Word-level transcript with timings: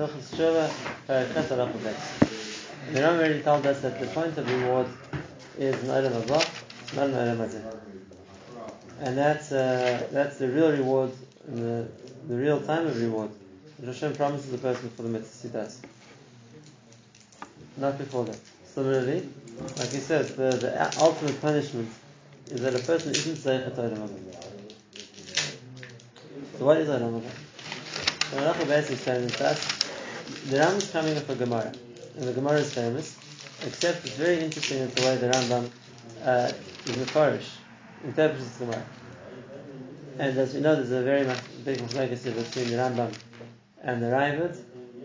The 0.00 0.06
Ram 2.94 3.18
already 3.18 3.42
told 3.42 3.66
us 3.66 3.82
that 3.82 4.00
the 4.00 4.06
point 4.06 4.38
of 4.38 4.50
reward 4.50 4.86
is 5.58 5.82
an 5.84 5.90
item 5.90 6.14
of 6.14 6.26
not 6.96 7.10
an 7.10 7.14
item 7.14 7.40
of 7.42 7.54
And 9.00 9.18
that's, 9.18 9.52
uh, 9.52 10.08
that's 10.10 10.38
the 10.38 10.48
real 10.48 10.72
reward, 10.72 11.12
the, 11.46 11.86
the 12.28 12.34
real 12.34 12.62
time 12.62 12.86
of 12.86 12.98
reward, 12.98 13.30
Hashem 13.84 14.14
promises 14.14 14.50
the 14.50 14.56
person 14.56 14.88
for 14.88 15.02
the 15.02 15.10
mitzvahs. 15.18 15.42
He 15.42 15.48
does. 15.48 15.82
Not 17.76 17.98
before 17.98 18.24
that. 18.24 18.38
Similarly, 18.64 19.28
like 19.76 19.90
he 19.90 19.98
says, 19.98 20.34
the, 20.34 20.50
the 20.50 20.98
ultimate 20.98 21.38
punishment 21.42 21.90
is 22.46 22.62
that 22.62 22.74
a 22.74 22.78
person 22.78 23.10
isn't 23.10 23.36
Zeichet 23.36 23.78
Item 23.78 24.02
of 24.02 24.10
So 26.58 26.64
what 26.64 26.78
is 26.78 26.88
Item 26.88 27.16
of 27.16 27.22
The 27.22 28.36
Malacha 28.36 28.66
basically 28.66 28.96
saying 28.96 29.26
that 29.26 29.79
the 30.50 30.58
Ram 30.58 30.76
is 30.76 30.90
coming 30.90 31.16
up 31.16 31.28
a 31.28 31.34
Gemara, 31.36 31.72
and 32.16 32.24
the 32.24 32.32
Gemara 32.32 32.58
is 32.58 32.74
famous, 32.74 33.16
except 33.64 34.04
it's 34.04 34.16
very 34.16 34.40
interesting 34.40 34.78
in 34.78 34.90
the 34.90 35.02
way 35.02 35.16
the 35.16 35.28
Rambam 35.28 35.70
uh, 36.24 36.52
is 36.86 36.96
Mefarish, 36.96 37.48
interprets 38.04 38.56
the 38.58 38.66
Gemara. 38.66 38.84
And 40.18 40.36
as 40.36 40.52
we 40.54 40.60
know, 40.60 40.74
there's 40.74 40.90
a 40.90 41.02
very 41.02 41.24
much 41.24 41.38
big 41.64 41.80
legacy 41.94 42.32
between 42.32 42.68
the 42.68 42.76
Rambam 42.76 43.14
and 43.82 44.02
the 44.02 44.06
Raavad, 44.06 44.56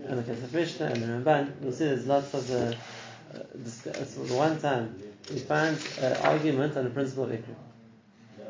and 0.07 0.17
the 0.17 0.33
Kesef 0.33 0.51
Mishnah 0.51 0.87
and 0.87 1.03
the 1.03 1.07
Ramban. 1.07 1.51
You'll 1.61 1.71
see 1.71 1.85
there's 1.85 2.07
lots 2.07 2.33
of 2.33 2.49
uh, 2.49 2.55
uh, 2.55 3.43
the 3.53 4.33
one 4.35 4.59
time 4.59 4.99
we 5.31 5.39
find 5.39 5.77
an 6.01 6.17
argument 6.17 6.75
on 6.75 6.85
the 6.85 6.89
principle 6.89 7.25
of 7.25 7.31
Ikrim. 7.31 7.55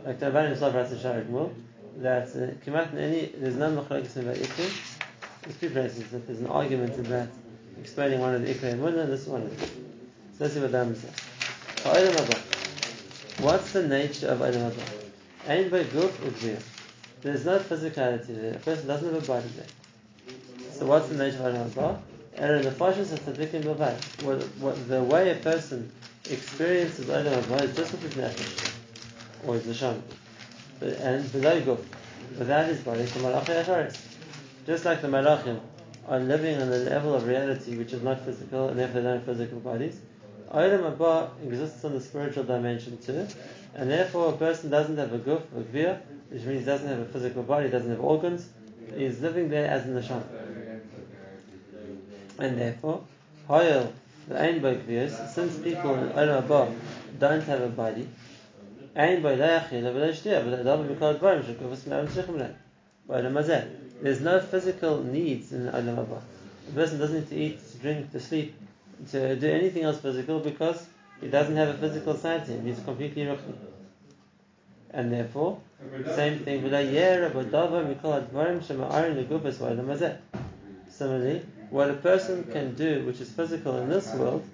Like 0.05 0.19
the 0.19 0.27
Ramban 0.27 0.49
himself 0.49 0.75
writes 0.75 0.91
in 0.91 0.99
Shaar 0.99 1.21
HaGemul, 1.21 1.53
that 1.97 2.29
uh, 2.35 2.69
in 2.69 2.97
any, 2.97 3.25
there's 3.37 3.55
no 3.55 3.71
machlokes 3.71 4.15
about 4.15 4.35
Ikrim, 4.35 4.94
there's 5.45 5.57
two 5.57 5.69
places 5.69 6.09
that 6.09 6.25
there's 6.25 6.39
an 6.39 6.47
argument 6.47 6.97
about 6.99 7.29
explaining 7.79 8.19
one 8.19 8.33
of 8.33 8.41
the 8.41 8.53
Ikra 8.53 8.77
Munna, 8.79 9.01
and 9.01 9.13
this 9.13 9.27
one 9.27 9.47
them. 9.47 9.57
So 9.57 10.43
let's 10.43 10.53
see 10.55 10.59
what 10.59 10.71
Rambam 10.71 10.95
says. 10.95 11.25
What's 13.39 13.71
the 13.73 13.87
nature 13.87 14.29
of 14.29 14.39
Olam 14.39 14.71
Haba? 14.71 14.83
Ain 15.47 15.69
by 15.69 15.83
guf 15.83 16.09
udvir. 16.09 16.59
There's 17.21 17.45
no 17.45 17.59
physicality 17.59 18.41
there. 18.41 18.55
A 18.55 18.59
person 18.59 18.87
doesn't 18.87 19.13
have 19.13 19.23
a 19.23 19.27
body 19.27 19.47
there. 19.55 19.65
So 20.71 20.87
what's 20.87 21.09
the 21.09 21.15
nature 21.15 21.37
of 21.37 21.53
Olam 21.53 21.69
Haba? 21.69 21.99
And 22.37 22.55
in 22.55 22.61
the 22.63 22.71
fashions 22.71 23.11
of 23.11 23.19
Tzadikim 23.19 23.63
Bavad, 23.63 23.97
what, 24.59 24.87
the 24.87 25.03
way 25.03 25.29
a 25.29 25.35
person 25.35 25.91
experiences 26.29 27.05
Olam 27.05 27.43
Haba 27.43 27.61
is 27.61 27.75
just 27.75 27.91
with 27.91 28.01
his 28.01 28.15
nefesh, 28.15 28.73
or 29.45 29.53
his 29.55 29.63
neshama, 29.65 30.01
and 30.81 31.31
below 31.31 31.61
guf, 31.61 31.85
without 32.39 32.65
his 32.65 32.79
body, 32.81 33.05
from 33.05 33.21
Malachi 33.21 33.53
just 34.65 34.85
like 34.85 35.01
the 35.01 35.07
Malachim 35.07 35.59
are 36.07 36.19
living 36.19 36.61
on 36.61 36.69
a 36.69 36.77
level 36.77 37.15
of 37.15 37.27
reality 37.27 37.77
which 37.77 37.93
is 37.93 38.01
not 38.01 38.21
physical 38.21 38.69
and 38.69 38.79
therefore 38.79 39.01
they 39.01 39.07
don't 39.07 39.17
have 39.17 39.25
physical 39.25 39.59
bodies, 39.59 39.99
Olam 40.51 40.91
Abba 40.91 41.31
exists 41.43 41.83
on 41.83 41.93
the 41.93 42.01
spiritual 42.01 42.43
dimension 42.43 42.97
too, 42.97 43.27
and 43.73 43.89
therefore 43.89 44.29
a 44.29 44.37
person 44.37 44.69
doesn't 44.69 44.97
have 44.97 45.11
a 45.13 45.19
guf, 45.19 45.41
a 45.57 45.61
gvir, 45.61 45.99
which 46.29 46.43
means 46.43 46.59
he 46.59 46.65
doesn't 46.65 46.87
have 46.87 46.99
a 46.99 47.05
physical 47.05 47.43
body, 47.43 47.69
doesn't 47.69 47.89
have 47.89 47.99
organs, 47.99 48.47
he's 48.95 49.19
living 49.21 49.49
there 49.49 49.69
as 49.69 49.85
an 49.85 49.95
neshama. 49.95 50.23
And 52.37 52.57
therefore, 52.59 53.03
Hoyel, 53.49 53.91
the 54.27 54.39
Ein 54.39 54.61
Gvirs, 54.61 55.29
since 55.29 55.57
people 55.59 55.95
in 55.95 56.09
Olam 56.09 56.43
Abba 56.43 56.73
don't 57.19 57.43
have 57.43 57.61
a 57.61 57.69
body, 57.69 58.07
Ein 58.95 59.21
Boy 59.21 59.35
Leachil, 59.35 59.83
but 59.83 60.57
they 60.57 60.63
don't 60.63 60.87
Me'arim 61.87 62.13
Shechem 62.13 62.39
Lehm. 62.39 63.84
There's 64.05 64.21
no 64.21 64.39
physical 64.39 65.03
needs 65.03 65.51
in 65.51 65.65
Olam 65.65 65.95
Haba. 65.95 66.21
A 66.69 66.71
person 66.75 66.99
doesn't 66.99 67.21
need 67.21 67.29
to 67.29 67.35
eat, 67.35 67.71
to 67.71 67.77
drink, 67.79 68.11
to 68.11 68.19
sleep, 68.19 68.53
to 69.09 69.35
do 69.35 69.49
anything 69.49 69.81
else 69.81 69.99
physical 69.99 70.39
because 70.41 70.85
he 71.19 71.27
doesn't 71.27 71.55
have 71.55 71.69
a 71.69 71.73
physical 71.73 72.13
side 72.15 72.45
to 72.45 72.51
him. 72.51 72.67
He's 72.67 72.79
completely 72.81 73.23
ruchni. 73.23 73.55
And 74.91 75.11
therefore, 75.11 75.59
same 76.15 76.37
thing. 76.41 76.61
Similarly, 80.91 81.41
what 81.71 81.89
a 81.89 81.93
person 81.95 82.43
can 82.51 82.75
do, 82.75 83.05
which 83.07 83.19
is 83.21 83.31
physical 83.31 83.77
in 83.79 83.89
this 83.89 84.13
world, 84.13 84.47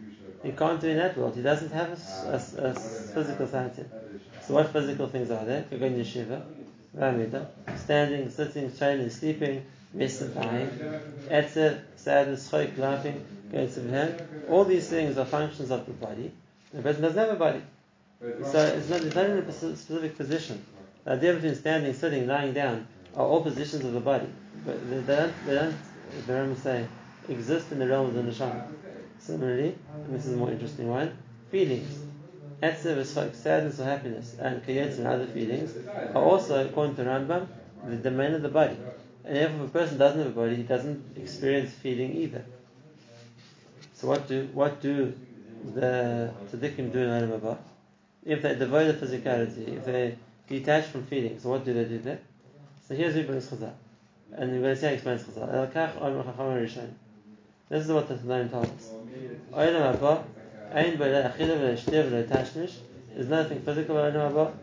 he 0.44 0.53
can't 0.53 0.79
do 0.79 0.88
in 0.88 0.95
that 0.95 1.18
world. 1.18 1.35
He 1.35 1.41
doesn't 1.41 1.73
have 1.73 1.89
a, 1.89 1.97
a, 2.31 2.69
a 2.69 2.73
physical 2.73 3.47
side 3.47 3.75
to 3.75 3.81
him. 3.81 3.91
So, 4.47 4.53
what 4.53 4.72
physical 4.72 5.09
things 5.09 5.29
are 5.29 5.44
there? 5.44 5.66
Ramida, 6.97 7.47
standing, 7.78 8.29
sitting, 8.29 8.75
training, 8.75 9.09
sleeping, 9.09 9.66
missing, 9.94 10.34
dying, 10.34 10.69
etzer, 11.29 11.81
sadness, 11.96 12.50
choik, 12.50 12.78
laughing, 12.78 13.25
going 13.52 13.72
to 13.72 13.90
hand. 13.90 14.22
All 14.50 14.66
these 14.66 14.90
things 14.90 15.18
are 15.18 15.25
functions 15.25 15.72
of 15.72 15.85
the 15.85 15.94
body. 15.94 16.31
The 16.74 16.81
person 16.81 17.01
doesn't 17.01 17.18
have 17.18 17.30
a 17.30 17.35
body. 17.35 17.62
So 18.19 18.59
it's 18.59 18.90
not, 18.90 19.01
it's 19.01 19.16
not 19.16 19.25
in 19.25 19.38
a 19.38 19.51
specific 19.51 20.16
position. 20.18 20.63
The 21.06 21.12
idea 21.13 21.34
between 21.34 21.56
standing, 21.56 21.94
sitting, 21.94 22.28
lying 22.28 22.53
down 22.53 22.88
are 23.16 23.25
all 23.25 23.41
positions 23.41 23.84
of 23.84 23.94
the 23.94 24.00
body. 24.00 24.28
But 24.66 24.90
they 24.90 25.01
don't, 25.01 25.34
they 25.46 25.56
don't, 25.56 25.75
the 26.28 26.34
Rambam 26.34 26.57
say, 26.57 26.85
exist 27.28 27.72
in 27.72 27.80
the 27.80 27.88
realm 27.88 28.07
of 28.07 28.13
the 28.13 28.22
neshama. 28.22 28.68
Similarly, 29.19 29.75
and 29.94 30.16
this 30.16 30.25
is 30.25 30.34
a 30.34 30.38
more 30.38 30.51
interesting 30.51 30.90
one, 30.90 31.18
feelings. 31.50 32.10
Etzev 32.61 33.33
sadness 33.33 33.79
or 33.79 33.85
happiness, 33.85 34.35
and 34.39 34.63
kayetz 34.63 34.97
and 34.97 35.07
other 35.07 35.25
feelings 35.25 35.75
are 36.13 36.23
also, 36.23 36.67
according 36.67 36.95
to 36.95 37.03
Rambam, 37.03 37.47
the 37.85 37.95
domain 37.95 38.33
of 38.33 38.44
the 38.44 38.49
body. 38.49 38.77
And 39.25 39.38
if 39.38 39.61
a 39.61 39.67
person 39.67 39.97
doesn't 39.97 40.19
have 40.19 40.27
a 40.27 40.31
body, 40.31 40.55
he 40.55 40.63
doesn't 40.63 41.17
experience 41.17 41.71
feeling 41.71 42.13
either. 42.16 42.45
So 43.95 44.07
what 44.07 44.27
do 44.27 44.47
what 44.53 44.81
do 44.81 45.13
the 45.75 46.33
tzaddikim 46.51 46.91
do 46.91 47.00
in 47.00 47.29
Olam 47.29 47.57
If 48.25 48.41
they 48.41 48.55
devoid 48.55 48.88
of 48.88 48.95
physicality, 48.97 49.77
if 49.77 49.85
they 49.85 50.16
detach 50.47 50.85
from 50.85 51.05
feelings, 51.05 51.44
what 51.44 51.66
do 51.66 51.73
they 51.73 51.85
do 51.85 52.00
there? 52.00 52.19
So 52.88 52.95
here's 52.95 53.16
Ibn 53.16 53.35
Chazal. 53.35 53.73
And 54.33 54.51
we're 54.51 54.61
going 54.61 54.75
to 54.75 54.81
see 54.81 54.88
how 54.88 54.94
explains 54.94 55.23
Chazal. 55.23 56.89
This 57.69 57.85
is 57.85 57.91
what 57.91 58.07
the 58.07 58.16
Tanaim 58.16 58.50
told 58.51 58.66
us. 58.66 58.89
Ain 60.73 60.97
b'la 60.97 61.29
achila 61.29 61.57
b'la 61.59 61.73
ishtir 61.73 62.09
the 62.09 62.23
tashmish 62.33 62.75
There's 63.13 63.27
nothing 63.27 63.61
physical 63.61 63.95
b'la 63.95 64.13
haba, 64.13 64.53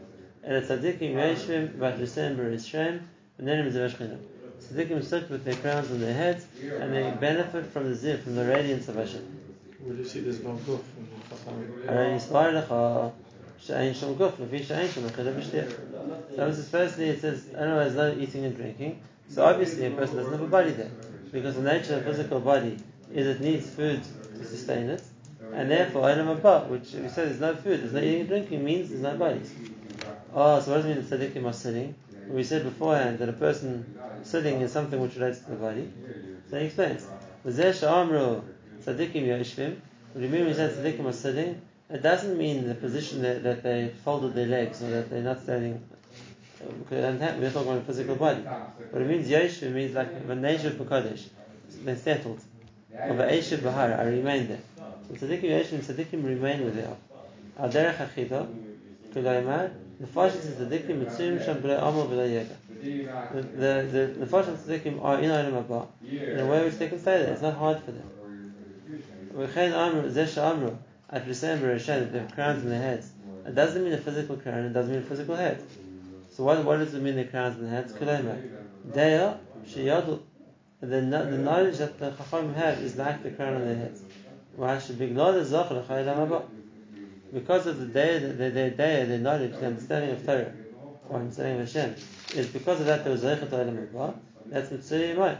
and 0.42 0.56
a 0.56 0.62
tzaddikim 0.62 1.12
yeshvim 1.12 1.76
b'atrusem 1.76 2.34
b'rishvim 2.36 3.00
b'nenim 3.38 3.70
z'vashchina. 3.70 4.16
Tzaddikim 4.58 5.04
sit 5.04 5.28
with 5.28 5.44
their 5.44 5.56
crowns 5.56 5.90
on 5.90 6.00
their 6.00 6.14
heads, 6.14 6.46
and 6.62 6.94
they 6.94 7.10
benefit 7.20 7.66
from 7.66 7.90
the 7.90 7.94
zir, 7.94 8.16
from 8.16 8.36
the 8.36 8.44
radiance 8.46 8.88
of 8.88 8.94
Hashem. 8.94 9.20
Where 9.80 9.96
do 9.96 10.02
you 10.02 10.08
see 10.08 10.20
this 10.20 10.42
long 10.42 10.58
guf? 10.60 10.80
Arin 11.86 12.18
yisbar 12.18 12.54
lecha 12.54 13.12
she'ain 13.60 13.92
shum 13.92 14.14
guf, 14.16 14.32
lefi 14.36 14.64
she'ain 14.64 14.88
shum. 14.88 15.10
So 16.34 16.50
this 16.50 16.68
firstly, 16.70 17.10
it 17.10 17.20
says, 17.20 17.48
anyone 17.54 17.86
is 17.86 17.94
not 17.94 18.16
eating 18.16 18.46
and 18.46 18.56
drinking, 18.56 19.02
so 19.28 19.44
obviously 19.44 19.84
a 19.84 19.90
person 19.90 20.16
doesn't 20.16 20.32
have 20.32 20.40
a 20.40 20.46
body 20.46 20.70
there, 20.70 20.90
because 21.30 21.56
the 21.56 21.62
nature 21.62 21.96
of 21.96 22.04
the 22.06 22.12
physical 22.12 22.40
body 22.40 22.78
is 23.12 23.26
it 23.26 23.40
needs 23.42 23.68
food 23.68 24.00
to 24.38 24.44
sustain 24.46 24.88
it, 24.88 25.02
and 25.52 25.70
therefore, 25.70 26.04
item 26.04 26.28
apart, 26.28 26.68
which 26.68 26.92
we 26.92 27.08
said 27.08 27.28
there's 27.28 27.40
no 27.40 27.54
food, 27.54 27.80
there's 27.80 27.92
no 27.92 28.00
eating 28.00 28.20
and 28.20 28.28
drinking, 28.28 28.64
means 28.64 28.90
there's 28.90 29.02
no 29.02 29.16
bodies. 29.16 29.52
Oh, 30.34 30.40
ah, 30.40 30.60
so 30.60 30.70
what 30.72 30.78
does 30.78 30.86
it 30.86 30.88
mean 30.94 31.04
that 31.04 31.34
tzaddikim 31.34 31.44
are 31.46 31.52
sitting? 31.52 31.94
We 32.28 32.44
said 32.44 32.64
beforehand 32.64 33.18
that 33.20 33.28
a 33.28 33.32
person 33.32 33.98
sitting 34.22 34.60
is 34.60 34.72
something 34.72 35.00
which 35.00 35.16
relates 35.16 35.38
to 35.40 35.50
the 35.50 35.56
body. 35.56 35.90
So 36.50 36.58
he 36.58 36.66
explains. 36.66 37.06
What 37.42 37.56
do 37.56 37.62
you 40.22 40.28
mean 40.28 40.40
when 40.40 40.48
he 40.48 40.54
says 40.54 40.76
tzaddikim 40.76 41.06
are 41.06 41.12
sitting? 41.12 41.62
It 41.90 42.02
doesn't 42.02 42.36
mean 42.36 42.68
the 42.68 42.74
position 42.74 43.22
that, 43.22 43.42
that 43.44 43.62
they 43.62 43.92
folded 44.04 44.34
their 44.34 44.46
legs 44.46 44.82
or 44.82 44.90
that 44.90 45.08
they're 45.08 45.22
not 45.22 45.42
standing. 45.42 45.82
We're 46.90 47.16
talking 47.16 47.40
about 47.40 47.78
a 47.78 47.80
physical 47.82 48.16
body. 48.16 48.42
But 48.92 49.02
it 49.02 49.08
means 49.08 49.28
yashvim 49.28 49.72
means 49.72 49.94
like 49.94 50.26
the 50.26 50.34
they 50.34 50.54
of 50.56 50.74
B'Kodesh. 50.74 51.28
They're 51.84 51.96
settled. 51.96 52.40
Or 52.92 53.14
V'eshiv 53.14 53.58
Bahara, 53.58 53.98
I 53.98 54.04
remain 54.04 54.48
there. 54.48 54.60
So 55.08 55.14
tzaddikim 55.14 55.44
yeshvim, 55.44 55.80
tzaddikim 55.80 56.24
remain 56.24 56.64
with 56.64 56.76
them. 56.76 56.94
Al 57.58 57.70
derech 57.70 57.96
achida, 57.96 58.46
kulayimar, 59.12 59.72
the 59.98 60.06
fashis 60.06 60.54
tzaddikim 60.54 61.02
mitzuyim 61.02 61.42
sham 61.42 61.62
b'lei 61.62 61.80
amo 61.82 62.04
b'lei 62.06 62.44
yega. 62.44 62.56
The 62.80 64.14
the 64.18 64.26
fashis 64.26 64.58
tzaddikim 64.58 65.02
are 65.02 65.18
in 65.20 65.30
Olam 65.30 65.64
Haba 65.64 65.86
in 66.02 66.38
a 66.38 66.46
way 66.46 66.64
which 66.64 66.76
they 66.76 66.88
can 66.88 67.00
stay 67.00 67.22
there. 67.22 67.32
It's 67.32 67.42
not 67.42 67.54
hard 67.56 67.82
for 67.82 67.92
them. 67.92 68.10
V'chein 69.34 69.72
amru 69.72 70.10
zesh 70.10 70.36
amru 70.36 70.76
at 71.08 71.26
Risayim 71.26 71.60
b'Reshen 71.60 72.12
they 72.12 72.18
have 72.18 72.32
crowns 72.32 72.62
in 72.62 72.68
their 72.68 72.82
heads. 72.82 73.10
It 73.46 73.54
doesn't 73.54 73.82
mean 73.82 73.94
a 73.94 73.98
physical 73.98 74.36
crown. 74.36 74.64
It 74.64 74.72
doesn't 74.74 74.92
mean 74.92 75.02
a 75.02 75.06
physical 75.06 75.36
head. 75.36 75.62
So 76.32 76.44
what 76.44 76.62
what 76.64 76.78
does 76.78 76.92
it 76.92 77.02
mean 77.02 77.16
the 77.16 77.24
crowns 77.24 77.56
in 77.58 77.64
the 77.64 77.70
heads? 77.70 77.92
Kulayimar, 77.94 78.46
deya 78.90 79.38
sheyadu. 79.66 80.20
The, 80.80 80.86
the 80.86 81.38
knowledge 81.38 81.78
that 81.78 81.98
the 81.98 82.12
Chacham 82.12 82.54
have 82.54 82.78
is 82.78 82.94
like 82.94 83.24
the 83.24 83.32
crown 83.32 83.54
on 83.54 83.64
their 83.64 83.74
heads. 83.74 84.00
Because 84.58 84.90
of 87.68 87.78
the 87.78 87.86
day, 87.86 88.18
the, 88.18 88.28
the, 88.28 88.50
the 88.50 88.70
day, 88.70 89.04
the 89.04 89.18
knowledge, 89.18 89.52
the 89.52 89.66
understanding 89.66 90.10
of 90.10 90.26
Torah, 90.26 90.52
or 91.08 91.20
understanding 91.20 91.60
of 91.60 91.72
Hashem, 91.72 91.94
is 92.34 92.48
because 92.48 92.80
of 92.80 92.86
that 92.86 93.04
there 93.04 93.12
was 93.12 93.22
Zeichat 93.22 93.50
Olam 93.50 93.88
Haba, 93.92 94.14
that's 94.46 94.72
Mitzvah 94.72 94.96
Yimai. 94.96 95.36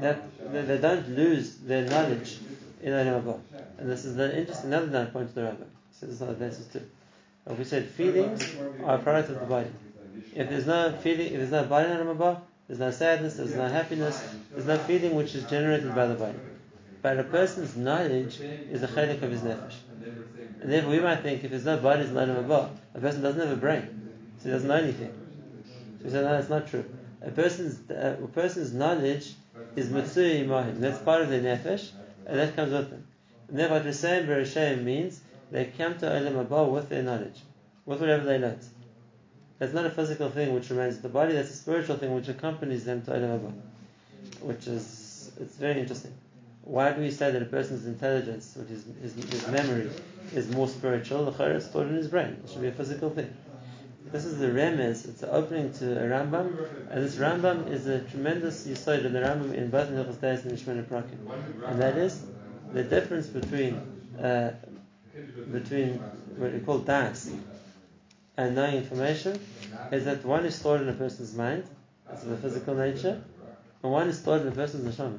that 0.00 0.52
they, 0.52 0.62
they 0.62 0.78
don't 0.78 1.08
lose 1.08 1.56
their 1.56 1.84
knowledge 1.86 2.38
in 2.82 2.92
Olam 2.92 3.20
Haba. 3.20 3.40
And 3.78 3.90
this 3.90 4.04
is 4.04 4.14
the 4.14 4.38
interesting 4.38 4.72
another 4.72 5.06
point 5.06 5.30
to 5.30 5.34
the 5.34 5.40
Rambam. 5.40 5.66
So 5.98 6.06
this 6.06 6.14
is 6.14 6.20
not 6.20 6.38
basis 6.38 6.66
too. 6.68 6.82
We 7.46 7.64
said, 7.64 7.88
feelings 7.88 8.54
are 8.84 8.94
a 8.94 8.98
product 8.98 9.30
of 9.30 9.40
the 9.40 9.46
body. 9.46 9.70
If 10.36 10.48
there's 10.50 10.66
no 10.66 10.92
feeling, 11.02 11.26
if 11.26 11.32
there's 11.32 11.50
no 11.50 11.64
body 11.64 11.90
in 11.90 11.96
Olam 11.96 12.16
Haba, 12.16 12.42
there's 12.68 12.78
no 12.78 12.92
sadness, 12.92 13.34
there's 13.34 13.56
no 13.56 13.66
happiness, 13.66 14.22
there's 14.52 14.66
no 14.66 14.78
feeling 14.78 15.16
which 15.16 15.34
is 15.34 15.42
generated 15.50 15.92
by 15.96 16.06
the 16.06 16.14
body. 16.14 16.38
But 17.02 17.18
a 17.18 17.24
person's 17.24 17.76
knowledge 17.76 18.38
is 18.40 18.82
a 18.82 18.88
chalik 18.88 19.22
of 19.22 19.30
his 19.30 19.40
nefesh. 19.42 19.74
And 20.60 20.70
therefore 20.70 20.90
we 20.90 21.00
might 21.00 21.22
think 21.22 21.42
if 21.42 21.50
there's 21.50 21.64
no 21.64 21.78
body, 21.78 22.02
in 22.02 22.08
Olam 22.10 22.44
Haba, 22.44 22.70
a 22.94 23.00
person 23.00 23.22
doesn't 23.22 23.40
have 23.40 23.50
a 23.50 23.56
brain. 23.56 23.88
So 24.38 24.44
he 24.44 24.50
doesn't 24.50 24.68
know 24.68 24.74
anything. 24.74 25.12
So 25.98 26.04
we 26.04 26.10
say, 26.10 26.22
no, 26.22 26.32
that's 26.32 26.50
not 26.50 26.68
true. 26.68 26.84
A 27.22 27.30
person's, 27.30 27.90
uh, 27.90 28.16
a 28.22 28.26
person's 28.28 28.72
knowledge 28.72 29.32
is 29.76 29.88
mitzui 29.88 30.44
imahim. 30.44 30.80
That's 30.80 30.98
part 30.98 31.22
of 31.22 31.30
their 31.30 31.40
nefesh, 31.40 31.90
and 32.26 32.38
that 32.38 32.56
comes 32.56 32.72
with 32.72 32.90
them. 32.90 33.06
And 33.48 33.58
therefore, 33.58 33.80
to 33.80 33.92
say 33.92 34.24
Bereshayim 34.26 34.82
means 34.84 35.20
they 35.50 35.66
come 35.76 35.98
to 35.98 36.06
Olam 36.06 36.46
Haba 36.46 36.70
with 36.70 36.88
their 36.88 37.02
knowledge, 37.02 37.40
with 37.86 38.00
whatever 38.00 38.24
they 38.24 38.38
learnt. 38.38 38.64
That's 39.58 39.74
not 39.74 39.84
a 39.84 39.90
physical 39.90 40.30
thing 40.30 40.54
which 40.54 40.70
remains 40.70 40.96
in 40.96 41.02
the 41.02 41.08
body, 41.08 41.34
that's 41.34 41.50
a 41.50 41.54
spiritual 41.54 41.96
thing 41.96 42.14
which 42.14 42.28
accompanies 42.28 42.84
them 42.84 43.02
to 43.02 43.10
Olam 43.10 43.40
Haba. 43.40 43.52
Which 44.40 44.66
is, 44.66 45.32
it's 45.40 45.56
very 45.56 45.80
interesting. 45.80 46.14
Why 46.70 46.92
do 46.92 47.00
we 47.00 47.10
say 47.10 47.32
that 47.32 47.42
a 47.42 47.46
person's 47.46 47.84
intelligence, 47.84 48.54
which 48.56 48.70
is 48.70 48.84
his, 49.02 49.14
his 49.28 49.48
memory, 49.48 49.90
is 50.32 50.48
more 50.50 50.68
spiritual? 50.68 51.24
The 51.24 51.32
Chayr 51.32 51.56
is 51.56 51.64
stored 51.64 51.88
in 51.88 51.96
his 51.96 52.06
brain. 52.06 52.40
It 52.44 52.48
should 52.48 52.60
be 52.62 52.68
a 52.68 52.72
physical 52.72 53.10
thing. 53.10 53.34
This 54.12 54.24
is 54.24 54.38
the 54.38 54.46
remez, 54.46 55.08
it's 55.08 55.20
the 55.20 55.32
opening 55.32 55.72
to 55.74 55.98
a 55.98 56.08
Rambam, 56.08 56.46
and 56.90 57.04
this 57.04 57.16
Rambam 57.16 57.68
is 57.68 57.88
a 57.88 57.98
tremendous 58.02 58.68
yisod 58.68 59.04
of 59.04 59.12
the 59.12 59.18
Rambam 59.18 59.52
in 59.52 59.68
both 59.68 59.88
Hilchos 59.88 60.20
Deis 60.20 60.44
and 60.44 60.56
Shemona 60.56 60.84
Prakim. 60.84 61.18
And 61.66 61.80
that 61.82 61.96
is 61.96 62.24
the 62.72 62.84
difference 62.84 63.26
between 63.26 63.74
uh, 64.22 64.52
between 65.50 65.94
what 66.36 66.52
we 66.52 66.60
call 66.60 66.78
das 66.78 67.32
and 68.36 68.54
knowing 68.54 68.76
information 68.76 69.40
is 69.90 70.04
that 70.04 70.24
one 70.24 70.46
is 70.46 70.54
stored 70.54 70.82
in 70.82 70.88
a 70.88 70.92
person's 70.92 71.34
mind, 71.34 71.64
of 72.08 72.30
a 72.30 72.36
physical 72.36 72.76
nature, 72.76 73.20
and 73.82 73.92
one 73.92 74.08
is 74.08 74.20
stored 74.20 74.42
in 74.42 74.48
a 74.48 74.52
person's 74.52 74.94
neshama. 74.94 75.18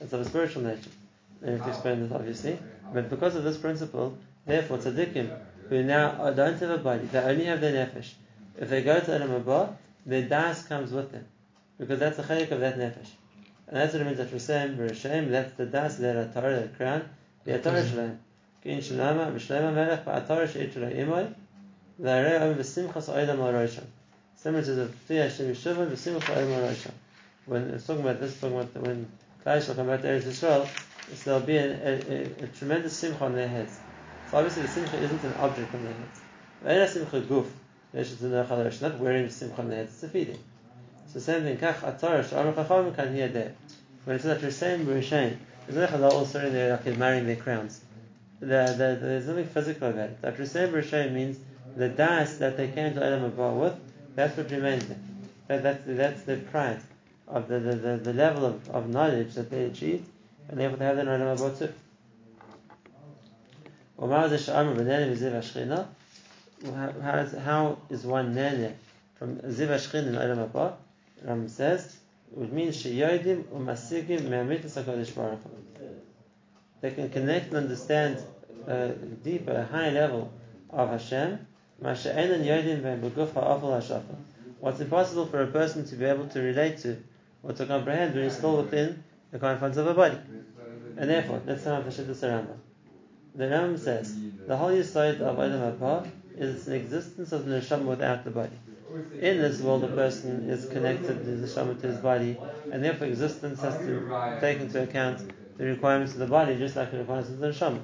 It's 0.00 0.12
of 0.12 0.20
a 0.20 0.24
spiritual 0.24 0.62
nature. 0.62 0.90
I 1.46 1.50
have 1.50 1.60
to 1.60 1.64
ah. 1.66 1.68
explain 1.68 2.00
this 2.02 2.12
obviously. 2.12 2.58
But 2.92 3.10
because 3.10 3.36
of 3.36 3.44
this 3.44 3.56
principle, 3.56 4.16
therefore 4.46 4.78
tzaddikim, 4.78 5.30
who 5.68 5.82
now 5.82 6.30
don't 6.30 6.58
have 6.58 6.70
a 6.70 6.78
body, 6.78 7.06
they 7.06 7.18
only 7.18 7.44
have 7.44 7.60
their 7.60 7.86
nefesh. 7.86 8.12
If 8.58 8.68
they 8.68 8.82
go 8.82 8.98
to 8.98 9.06
Olam 9.06 9.42
Haba, 9.42 9.76
their 10.06 10.22
das 10.28 10.64
comes 10.66 10.90
with 10.90 11.12
them. 11.12 11.24
Because 11.78 12.00
that's 12.00 12.16
the 12.16 12.22
chayik 12.22 12.50
of 12.50 12.60
that 12.60 12.78
nefesh. 12.78 13.10
And 13.68 13.76
that's 13.76 13.92
what 13.92 14.02
it 14.02 14.04
means 14.06 14.18
that 14.18 14.32
Rashem, 14.32 14.76
Rashem, 14.76 15.30
that's 15.30 15.54
the 15.54 15.66
das, 15.66 15.96
the 15.96 16.28
Torah, 16.34 16.62
the 16.62 16.68
crown, 16.76 17.08
the 17.44 17.58
Torah 17.58 17.88
Shalem. 17.88 18.18
Kin 18.64 18.80
Shalama, 18.80 19.32
B'Shalema 19.32 19.72
Melech, 19.72 20.04
Ba'atorah 20.04 20.52
She'it 20.52 20.74
Shalai 20.74 20.96
Imoy, 20.96 21.32
V'arei 22.02 22.42
Om 22.42 22.56
V'simchas 22.56 23.08
Oidam 23.08 23.38
L'Rosham. 23.38 23.84
Similar 24.34 24.64
to 24.64 24.74
the 24.74 24.90
Tiyah 25.08 25.22
Hashem 25.30 25.54
Yeshuvah, 25.54 25.88
V'simchas 25.88 26.20
Oidam 26.20 26.58
L'Rosham. 26.58 26.92
When 27.46 27.70
it's 27.70 27.86
talking 27.86 28.02
about 28.02 28.20
this, 28.20 28.38
talking 28.40 28.58
about 28.58 28.82
when 28.82 29.06
Klai 29.44 29.64
shall 29.64 29.74
come 29.74 29.86
back 29.86 30.02
to 30.02 30.08
Eretz 30.08 30.24
Yisrael, 30.24 30.68
so 31.14 31.24
there'll 31.24 31.40
be 31.40 31.56
a, 31.56 31.72
a, 31.72 32.44
a, 32.44 32.46
tremendous 32.48 32.92
simcha 32.92 33.24
on 33.24 33.34
their 33.34 33.48
heads. 33.48 33.78
So 34.30 34.36
obviously 34.36 34.62
the 34.62 34.68
simcha 34.68 34.98
isn't 34.98 35.24
an 35.24 35.32
object 35.34 35.74
on 35.74 35.84
their 35.84 35.94
heads. 35.94 36.20
Ve'ena 36.62 36.86
simcha 36.86 37.20
guf, 37.22 38.82
not 38.82 38.98
wearing 39.00 39.24
the 39.24 39.32
simcha 39.32 39.62
on 39.62 39.68
their 39.70 39.78
heads, 39.78 39.94
it's 39.94 40.02
a 40.02 40.08
feeling. 40.08 40.38
So 41.06 41.20
same 41.20 41.44
thing, 41.44 41.56
kach 41.56 41.76
atar 41.76 42.22
sh'amar 42.22 42.54
chacham 42.54 42.94
kan 42.94 43.14
there. 43.14 43.54
When 44.04 44.16
it 44.16 44.22
says 44.22 44.40
that 44.40 44.46
Rishaim 44.46 44.84
Rishaim, 44.84 45.38
there's 45.66 45.90
no 45.90 46.10
also 46.10 46.46
in 46.46 46.52
there 46.52 46.78
like 46.84 46.98
marrying 46.98 47.26
their 47.26 47.36
crowns. 47.36 47.80
The, 48.40 48.46
the, 48.46 48.98
there's 49.00 49.26
nothing 49.26 49.46
physical 49.46 49.88
about 49.88 50.10
it. 50.10 50.22
That 50.22 50.36
Rishaim 50.36 50.72
Rishaim 50.72 51.12
means 51.12 51.38
the 51.76 51.88
das 51.88 52.36
that 52.38 52.58
they 52.58 52.68
came 52.68 52.92
to 52.92 53.00
Olam 53.00 53.30
Haba 53.30 53.58
with, 53.58 53.74
that's 54.14 54.36
what 54.36 54.50
remains 54.50 54.86
there. 54.86 54.98
That, 55.48 55.62
that's, 55.62 55.82
that's 55.86 56.22
the 56.24 56.36
pride 56.36 56.80
of 57.30 57.48
the, 57.48 57.58
the, 57.60 57.74
the, 57.74 57.96
the 57.96 58.12
level 58.12 58.44
of, 58.44 58.68
of 58.70 58.88
knowledge 58.88 59.34
that 59.34 59.50
they 59.50 59.64
achieved, 59.64 60.04
and 60.48 60.58
therefore 60.58 60.78
they 60.78 60.84
have 60.84 60.96
that 60.96 61.06
in 61.06 61.20
Olam 61.20 61.36
Haba 61.38 61.58
too. 61.58 61.72
How 67.02 67.18
is, 67.18 67.32
how 67.32 67.78
is 67.88 68.04
one 68.04 68.34
nene 68.34 68.74
from 69.18 69.36
Ziv 69.36 69.68
Ashchin 69.68 70.08
in 70.08 70.14
Olam 70.14 70.48
Haba? 70.48 70.74
Ram 71.24 71.48
says, 71.48 71.96
which 72.30 72.50
means 72.50 72.82
sheyodim 72.82 73.44
umasigim 73.44 74.22
me'amitas 74.24 74.82
HaKadosh 74.82 75.14
Baruch 75.14 75.40
They 76.80 76.90
can 76.92 77.10
connect 77.10 77.48
and 77.48 77.56
understand 77.56 78.22
a 78.66 78.88
deeper, 78.88 79.52
a 79.52 79.64
higher 79.64 79.92
level 79.92 80.32
of 80.70 80.90
Hashem, 80.90 81.46
What's 81.82 82.04
impossible 84.80 85.26
for 85.26 85.42
a 85.42 85.46
person 85.46 85.86
to 85.86 85.96
be 85.96 86.04
able 86.04 86.28
to 86.28 86.40
relate 86.40 86.76
to 86.78 87.02
or 87.42 87.52
to 87.52 87.66
comprehend 87.66 88.14
when 88.14 88.24
he's 88.24 88.36
still 88.36 88.58
within 88.58 89.02
the 89.30 89.38
confines 89.38 89.76
of 89.76 89.86
a 89.86 89.94
body. 89.94 90.18
And 90.96 91.08
therefore, 91.08 91.40
turn 91.46 91.72
off 91.72 91.84
the 91.84 91.90
Shittas 91.90 92.22
Rambam. 92.22 92.58
The 93.34 93.44
Rambam 93.44 93.78
says, 93.78 94.16
the 94.46 94.56
whole 94.56 94.82
side 94.82 95.20
of 95.20 95.36
Olam 95.36 95.78
Haba 95.78 96.10
is 96.36 96.66
an 96.68 96.74
existence 96.74 97.32
of 97.32 97.46
the 97.46 97.56
neshama 97.56 97.84
without 97.84 98.24
the 98.24 98.30
body. 98.30 98.58
In 99.20 99.38
this 99.38 99.60
world, 99.60 99.84
a 99.84 99.88
person 99.88 100.50
is 100.50 100.66
connected 100.66 101.06
to 101.06 101.36
the 101.36 101.46
neshama 101.46 101.80
to 101.80 101.86
his 101.86 101.98
body, 101.98 102.36
and 102.72 102.82
therefore 102.82 103.06
existence 103.06 103.60
has 103.60 103.76
to 103.78 104.38
take 104.40 104.60
into 104.60 104.82
account 104.82 105.30
the 105.56 105.64
requirements 105.64 106.14
of 106.14 106.18
the 106.18 106.26
body, 106.26 106.56
just 106.56 106.74
like 106.74 106.90
the 106.90 106.98
requirements 106.98 107.30
of 107.30 107.38
the 107.38 107.48
neshama. 107.48 107.80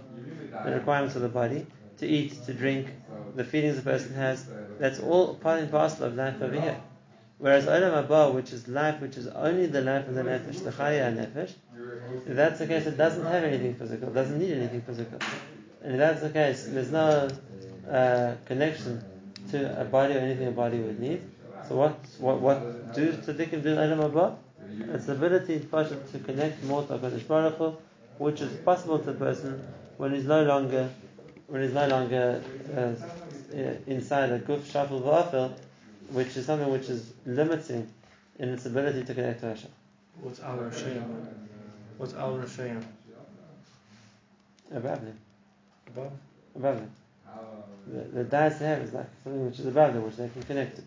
The 0.65 0.73
requirements 0.73 1.15
of 1.15 1.23
the 1.23 1.29
body 1.29 1.67
to 1.99 2.07
eat, 2.07 2.45
to 2.45 2.53
drink, 2.53 2.89
the 3.35 3.45
feelings 3.45 3.77
the 3.77 3.83
person 3.83 4.15
has, 4.15 4.47
that's 4.79 4.99
all 4.99 5.35
part 5.35 5.61
and 5.61 5.71
parcel 5.71 6.07
of 6.07 6.17
life 6.17 6.43
over 6.43 6.61
here. 6.61 6.81
Whereas 7.39 7.67
Olam 7.67 8.07
Haba, 8.07 8.35
which 8.35 8.53
is 8.53 8.67
life, 8.67 9.01
which 9.01 9.17
is 9.17 9.27
only 9.29 9.67
the 9.67 9.83
life 9.83 10.09
of 10.09 10.15
the 10.15 10.23
nefesh, 10.23 10.65
the 10.65 10.71
chaya 10.71 11.15
nefesh, 11.15 11.53
that's 12.27 12.59
the 12.59 12.67
case, 12.67 12.87
it 12.87 12.97
doesn't 12.97 13.25
have 13.25 13.45
anything 13.45 13.75
physical, 13.75 14.11
doesn't 14.11 14.39
need 14.39 14.53
anything 14.53 14.81
physical. 14.81 15.19
And 15.83 15.93
if 15.93 15.99
that's 15.99 16.23
the 16.23 16.31
case, 16.31 16.67
there's 16.69 16.91
no 16.91 17.29
uh, 17.91 18.35
connection 18.47 19.05
to 19.51 19.81
a 19.81 19.85
body 19.85 20.15
or 20.15 20.19
anything 20.19 20.49
a 20.49 20.53
body 20.53 20.79
would 20.79 20.99
need. 20.99 21.23
So 21.69 21.77
what 21.77 21.99
what 22.19 22.41
what 22.41 22.95
do 22.95 23.13
tzaddikim 23.13 23.63
do 23.63 23.71
in 23.71 23.79
Olam 23.79 24.11
Haba? 24.11 24.37
It's 24.95 25.07
the 25.07 25.13
ability 25.13 25.61
to 25.61 26.19
connect 26.25 26.63
more 26.65 26.83
to 26.85 26.99
HaKadosh 26.99 27.27
Baruch 27.29 27.57
Hu, 27.57 27.77
which 28.19 28.41
is 28.41 28.57
possible 28.65 28.99
to 28.99 29.11
a 29.11 29.15
person 29.15 29.67
when 29.97 30.15
he's 30.15 30.25
no 30.25 30.43
longer 30.45 30.89
when 31.49 31.63
he's 31.63 31.73
no 31.73 31.87
longer 31.87 32.43
uh, 32.77 33.55
inside 33.87 34.31
a 34.33 34.39
guf 34.39 34.61
shafel 34.61 35.03
v'afel, 35.03 35.53
which 36.11 36.37
is 36.37 36.47
something 36.47 36.71
which 36.71 36.89
is 36.89 37.13
limiting 37.25 37.89
in 38.39 38.49
its 38.51 38.67
ability 38.67 39.05
to 39.05 39.15
connect 39.15 39.41
to 39.41 39.47
Hashem. 39.47 39.71
What's 40.21 40.41
Al 40.41 40.59
Rashayim? 40.59 41.27
What's 41.99 42.15
Al 42.15 42.39
Rashayim? 42.39 42.83
Above 44.71 45.01
them. 45.01 45.19
Above? 45.89 46.13
Above 46.57 46.77
them. 46.77 46.91
The, 47.87 48.01
the 48.01 48.25
dice 48.25 48.59
they 48.59 48.67
have 48.67 48.81
is 48.81 48.93
like 48.93 49.07
something 49.23 49.47
which 49.47 49.61
is 49.61 49.67
above 49.67 49.95
them, 49.95 50.05
which 50.05 50.17
they 50.17 50.29
can 50.29 50.43
connect 50.43 50.77
to. 50.77 50.83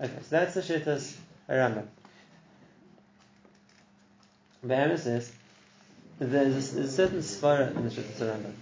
Okay, 0.00 0.12
so 0.22 0.28
that's 0.30 0.54
the 0.54 0.60
Shittas 0.60 1.16
Rambam. 1.48 1.86
Be'emes 4.66 5.00
says, 5.00 5.30
there's 6.18 6.72
a, 6.72 6.74
there's 6.74 6.74
a 6.74 6.90
certain 6.90 7.18
svara 7.18 7.76
in 7.76 7.84
the 7.84 7.90
Shittas 7.90 8.18
Rambam. 8.18 8.52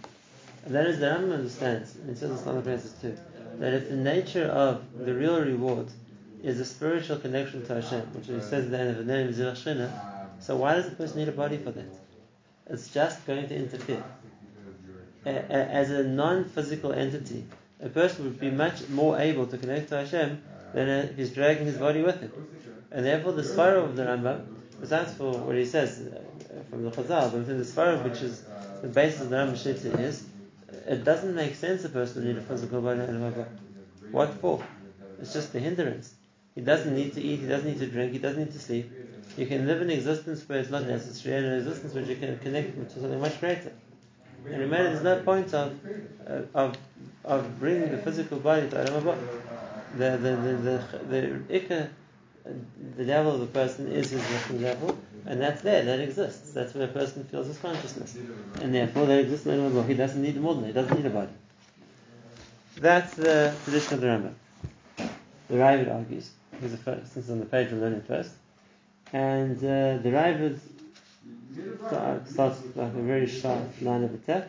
And 0.66 0.74
that 0.74 0.86
is 0.86 0.98
the 0.98 1.06
Rambam 1.06 1.32
understands, 1.32 1.96
and 1.96 2.10
he 2.10 2.14
says 2.14 2.46
in 2.46 2.54
the 2.54 2.60
places 2.60 2.92
too, 3.00 3.16
that 3.58 3.74
if 3.74 3.88
the 3.88 3.96
nature 3.96 4.46
of 4.46 4.82
the 4.98 5.14
real 5.14 5.40
reward 5.40 5.88
is 6.42 6.58
a 6.60 6.64
spiritual 6.64 7.18
connection 7.18 7.64
to 7.66 7.74
Hashem, 7.80 8.00
which 8.14 8.26
he 8.26 8.40
says 8.40 8.64
at 8.64 8.70
the 8.70 8.78
end 8.78 8.90
of 8.90 9.06
the 9.06 9.12
name 9.12 9.32
so 10.40 10.56
why 10.56 10.74
does 10.74 10.86
the 10.86 10.96
person 10.96 11.18
need 11.18 11.28
a 11.28 11.32
body 11.32 11.56
for 11.56 11.70
that? 11.70 11.86
It's 12.68 12.88
just 12.88 13.24
going 13.26 13.46
to 13.48 13.54
interfere. 13.54 14.02
As 15.24 15.90
a 15.90 16.02
non-physical 16.02 16.92
entity, 16.92 17.44
a 17.80 17.88
person 17.88 18.24
would 18.24 18.40
be 18.40 18.50
much 18.50 18.88
more 18.88 19.18
able 19.20 19.46
to 19.46 19.56
connect 19.56 19.90
to 19.90 19.98
Hashem 19.98 20.42
than 20.74 20.88
if 20.88 21.16
he's 21.16 21.30
dragging 21.30 21.66
his 21.66 21.76
body 21.76 22.02
with 22.02 22.20
him. 22.20 22.32
And 22.90 23.06
therefore 23.06 23.32
the 23.32 23.42
Sfara 23.42 23.84
of 23.84 23.94
the 23.94 24.02
Rambam, 24.02 24.44
besides 24.80 25.14
for 25.14 25.32
what 25.32 25.56
he 25.56 25.64
says 25.64 26.00
uh, 26.00 26.62
from 26.70 26.84
the 26.84 26.90
Chazal, 26.90 27.32
but 27.32 27.46
the 27.46 27.54
Sfara 27.54 28.02
which 28.02 28.20
is 28.22 28.44
the 28.82 28.88
basis 28.88 29.20
of 29.20 29.30
the 29.30 29.36
Rambam 29.36 29.52
Shita 29.52 29.98
is, 30.00 30.24
it 30.86 31.04
doesn't 31.04 31.34
make 31.34 31.54
sense 31.54 31.84
a 31.84 31.88
person 31.88 32.22
to 32.22 32.28
need 32.28 32.38
a 32.38 32.42
physical 32.42 32.80
body 32.80 33.00
and 33.00 33.46
What 34.10 34.34
for? 34.40 34.62
It's 35.20 35.32
just 35.32 35.54
a 35.54 35.58
hindrance. 35.58 36.14
He 36.54 36.60
doesn't 36.60 36.94
need 36.94 37.14
to 37.14 37.20
eat, 37.20 37.40
he 37.40 37.46
doesn't 37.46 37.68
need 37.68 37.78
to 37.78 37.86
drink, 37.86 38.12
he 38.12 38.18
doesn't 38.18 38.38
need 38.38 38.52
to 38.52 38.58
sleep. 38.58 38.90
You 39.36 39.46
can 39.46 39.66
live 39.66 39.80
an 39.80 39.90
existence 39.90 40.46
where 40.48 40.58
it's 40.58 40.70
not 40.70 40.86
necessary 40.86 41.36
and 41.36 41.46
an 41.46 41.58
existence 41.60 41.94
which 41.94 42.06
you 42.08 42.16
can 42.16 42.38
connect 42.38 42.76
to 42.76 43.00
something 43.00 43.20
much 43.20 43.40
greater. 43.40 43.72
And 44.44 44.60
remember, 44.60 44.90
there's 44.90 45.02
no 45.02 45.22
point 45.22 45.54
of, 45.54 45.78
uh, 46.26 46.42
of, 46.54 46.76
of 47.24 47.60
bringing 47.60 47.90
the 47.92 47.98
physical 47.98 48.38
body 48.38 48.68
to 48.68 48.76
Olam 48.76 49.02
Haba. 49.02 49.18
The, 49.96 50.10
the, 50.16 50.36
the, 50.36 50.52
the, 50.56 50.84
the, 51.08 51.58
the, 51.58 51.88
the 52.44 53.04
level 53.04 53.34
of 53.34 53.40
the 53.40 53.46
person 53.46 53.86
is 53.88 54.10
his 54.10 54.20
working 54.30 54.62
level, 54.62 54.98
And 55.26 55.40
that's 55.40 55.62
there, 55.62 55.84
that 55.84 56.00
exists. 56.00 56.52
That's 56.52 56.74
where 56.74 56.84
a 56.84 56.88
person 56.88 57.24
feels 57.24 57.46
his 57.46 57.58
consciousness. 57.58 58.16
And 58.60 58.74
therefore, 58.74 59.06
that 59.06 59.20
exists 59.20 59.46
in 59.46 59.74
the 59.74 59.82
He 59.84 59.94
doesn't 59.94 60.20
need 60.20 60.40
more 60.40 60.54
than 60.54 60.64
He 60.64 60.72
doesn't 60.72 60.96
need 60.96 61.06
a 61.06 61.10
body. 61.10 61.32
That's 62.76 63.14
the 63.14 63.54
tradition 63.64 63.94
of 63.94 64.00
the 64.00 64.06
Rambam. 64.08 64.34
The 65.48 65.56
Ravid 65.56 65.94
argues. 65.94 66.30
Here's 66.58 66.72
the 66.72 66.78
first, 66.78 67.16
is 67.16 67.30
on 67.30 67.38
the 67.38 67.46
page 67.46 67.70
we're 67.70 67.78
learning 67.78 68.02
first. 68.02 68.30
And 69.12 69.56
uh, 69.58 69.98
the 69.98 70.10
Ravid 70.10 70.58
starts 72.28 72.62
like 72.74 72.94
a 72.94 73.02
very 73.02 73.26
sharp 73.26 73.68
line 73.82 74.04
of 74.04 74.14
attack. 74.14 74.48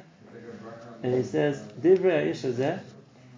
And 1.03 1.13
he 1.13 1.23
says, 1.23 1.62
Divrei 1.81 2.31
Aisha 2.31 2.79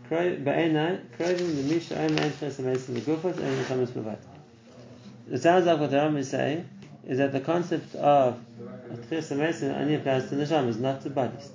Ba'enai, 0.10 1.02
Krovim 1.18 1.56
the 1.56 1.74
Misha 1.74 1.96
Omer 1.96 2.22
and 2.22 2.40
Ches 2.40 2.58
the 2.58 2.64
Gufot 3.02 3.38
and 3.38 3.58
the 3.58 3.64
Thomas. 3.66 4.35
It 5.32 5.42
sounds 5.42 5.66
like 5.66 5.80
what 5.80 5.92
the 5.92 5.98
Rambam 5.98 6.18
is 6.18 6.30
saying 6.30 6.70
is 7.08 7.18
that 7.18 7.32
the 7.32 7.40
concept 7.40 7.96
of 7.96 8.40
Amesim 9.12 9.80
only 9.80 9.96
applies 9.96 10.30
to 10.30 10.36
neshamas, 10.36 10.80
not 10.80 11.02
to 11.02 11.10
bodies. 11.10 11.50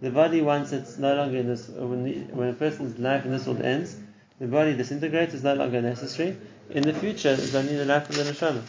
The 0.00 0.10
body, 0.10 0.42
once 0.42 0.72
it's 0.72 0.98
no 0.98 1.14
longer 1.14 1.38
in 1.38 1.46
this, 1.46 1.68
when, 1.68 2.04
the, 2.04 2.14
when 2.34 2.48
a 2.48 2.52
person's 2.52 2.98
life 2.98 3.24
in 3.24 3.30
this 3.30 3.46
world 3.46 3.62
ends, 3.62 3.96
the 4.38 4.46
body 4.46 4.76
disintegrates, 4.76 5.32
is 5.32 5.42
no 5.42 5.54
longer 5.54 5.80
necessary. 5.80 6.36
In 6.70 6.82
the 6.82 6.92
future, 6.92 7.30
it's 7.30 7.54
only 7.54 7.76
the 7.76 7.86
life 7.86 8.08
of 8.10 8.16
the 8.16 8.22
neshama. 8.22 8.62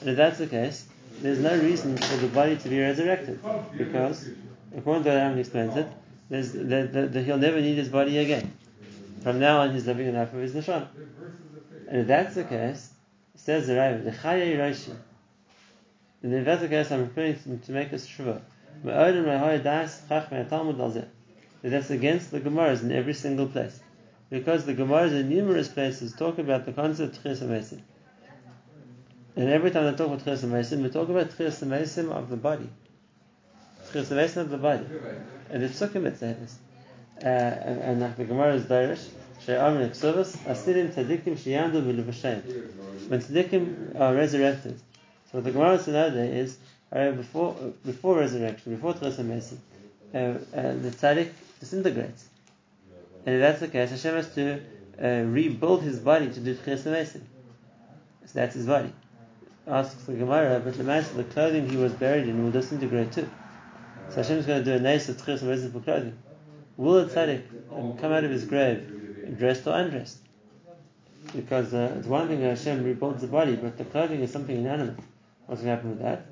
And 0.00 0.10
if 0.10 0.16
that's 0.16 0.38
the 0.38 0.46
case, 0.46 0.86
there's 1.20 1.38
no 1.38 1.56
reason 1.58 1.96
for 1.96 2.16
the 2.16 2.28
body 2.28 2.56
to 2.56 2.68
be 2.68 2.80
resurrected, 2.80 3.40
because 3.76 4.28
according 4.76 5.04
to 5.04 5.10
the 5.10 5.16
Rambam 5.16 5.38
explains 5.38 5.76
it, 5.76 5.88
there's, 6.28 6.52
the, 6.52 6.88
the, 6.92 7.08
the, 7.10 7.22
he'll 7.22 7.38
never 7.38 7.60
need 7.60 7.76
his 7.76 7.88
body 7.88 8.18
again. 8.18 8.52
From 9.22 9.38
now 9.38 9.60
on, 9.60 9.72
he's 9.72 9.86
living 9.86 10.06
the 10.06 10.18
life 10.18 10.34
of 10.34 10.40
his 10.40 10.52
neshama. 10.52 10.88
And 11.88 12.00
if 12.02 12.06
that's 12.06 12.34
the 12.34 12.44
case, 12.44 12.90
says 13.44 13.66
the 13.66 13.76
Rav, 13.76 14.00
Chaya 14.00 14.56
Roshi. 14.56 14.96
That's 16.22 16.62
the 16.62 16.68
case, 16.68 16.90
I'm 16.90 17.00
referring 17.02 17.60
to, 17.60 17.72
make 17.72 17.92
a 17.92 17.96
shuvah. 17.96 18.40
That's 21.62 21.90
against 21.90 22.30
the 22.30 22.40
Gemaras 22.40 22.82
in 22.82 22.92
every 22.92 23.12
single 23.12 23.46
place. 23.46 23.78
Because 24.30 24.64
the 24.64 24.74
Gemaras 24.74 25.10
in 25.10 25.28
numerous 25.28 25.68
places 25.68 26.14
talk 26.14 26.38
about 26.38 26.64
the 26.64 26.72
concept 26.72 27.18
of 27.18 27.22
Tchias 27.22 27.78
And 29.36 29.50
every 29.50 29.70
time 29.70 29.84
they 29.84 29.96
talk 29.96 30.06
about 30.06 30.24
Tchias 30.24 30.80
they 30.82 30.88
talk 30.88 31.10
about 31.10 31.28
Tchias 31.28 32.10
of 32.16 32.30
the 32.30 32.36
body. 32.36 32.70
Tchias 33.92 34.36
of 34.38 34.48
the 34.48 34.58
body. 34.58 34.86
And 35.50 35.62
the 35.62 35.68
Psukim 35.68 36.06
it 36.06 36.18
says 36.18 36.58
uh, 37.22 37.26
and, 37.26 37.80
and 37.80 38.00
like 38.00 38.16
the 38.16 38.24
Gemara 38.24 38.54
is 38.54 38.64
She'amr 39.44 39.88
Ksuvas, 39.90 40.36
Asidim 40.46 40.92
Tzadikim 40.92 41.36
She'yandu 41.36 41.82
V'Levashem. 41.82 42.42
When 43.08 43.20
Tzadikim 43.20 44.00
are 44.00 44.14
resurrected. 44.14 44.78
So 44.78 45.38
what 45.38 45.44
the 45.44 45.52
Gemara 45.52 45.78
says 45.78 46.14
there 46.14 46.24
is, 46.24 46.56
uh, 46.90 47.10
before, 47.10 47.54
before 47.84 48.18
resurrection, 48.18 48.74
before 48.74 48.94
Tchias 48.94 49.18
uh, 49.18 50.16
uh, 50.16 50.38
the 50.52 50.90
Tzadik 50.90 51.30
disintegrates. 51.60 52.24
And 53.26 53.36
if 53.36 53.40
that's 53.40 53.60
the 53.60 53.68
case, 53.68 53.90
Hashem 53.90 54.14
has 54.14 54.34
to 54.34 54.60
uh, 55.02 55.24
rebuild 55.26 55.82
his 55.82 55.98
body 55.98 56.30
to 56.30 56.40
do 56.40 56.54
Tchias 56.54 56.84
So 56.84 57.20
that's 58.32 58.54
his 58.54 58.66
body. 58.66 58.92
Asks 59.66 60.04
the 60.04 60.14
Gemara, 60.14 60.60
but 60.60 60.74
the 60.74 60.84
man 60.84 61.04
the 61.16 61.24
clothing 61.24 61.68
he 61.68 61.76
was 61.76 61.92
buried 61.92 62.28
in 62.28 62.44
will 62.44 62.50
disintegrate 62.50 63.12
too. 63.12 63.28
So 64.10 64.16
Hashem 64.16 64.38
is 64.38 64.46
going 64.46 64.62
to 64.62 64.64
do 64.64 64.76
a 64.76 64.80
nice 64.80 65.08
of 65.08 65.16
Tchias 65.16 65.72
for 65.72 65.80
clothing. 65.80 66.16
Will 66.76 67.06
tzaddik 67.06 67.42
um, 67.72 67.96
come 67.98 68.12
out 68.12 68.24
of 68.24 68.30
his 68.30 68.44
grave 68.44 68.93
dressed 69.38 69.66
or 69.66 69.74
undressed? 69.74 70.18
Because 71.34 71.72
uh, 71.72 71.96
it's 71.98 72.06
one 72.06 72.28
thing 72.28 72.40
that 72.40 72.58
Hashem 72.58 72.84
rebuilds 72.84 73.20
the 73.22 73.26
body, 73.28 73.56
but 73.56 73.78
the 73.78 73.84
clothing 73.84 74.20
is 74.20 74.30
something 74.30 74.56
inanimate. 74.56 74.98
What's 75.46 75.62
going 75.62 75.70
to 75.70 75.76
happen 75.76 75.90
with 75.90 76.00
that? 76.00 76.26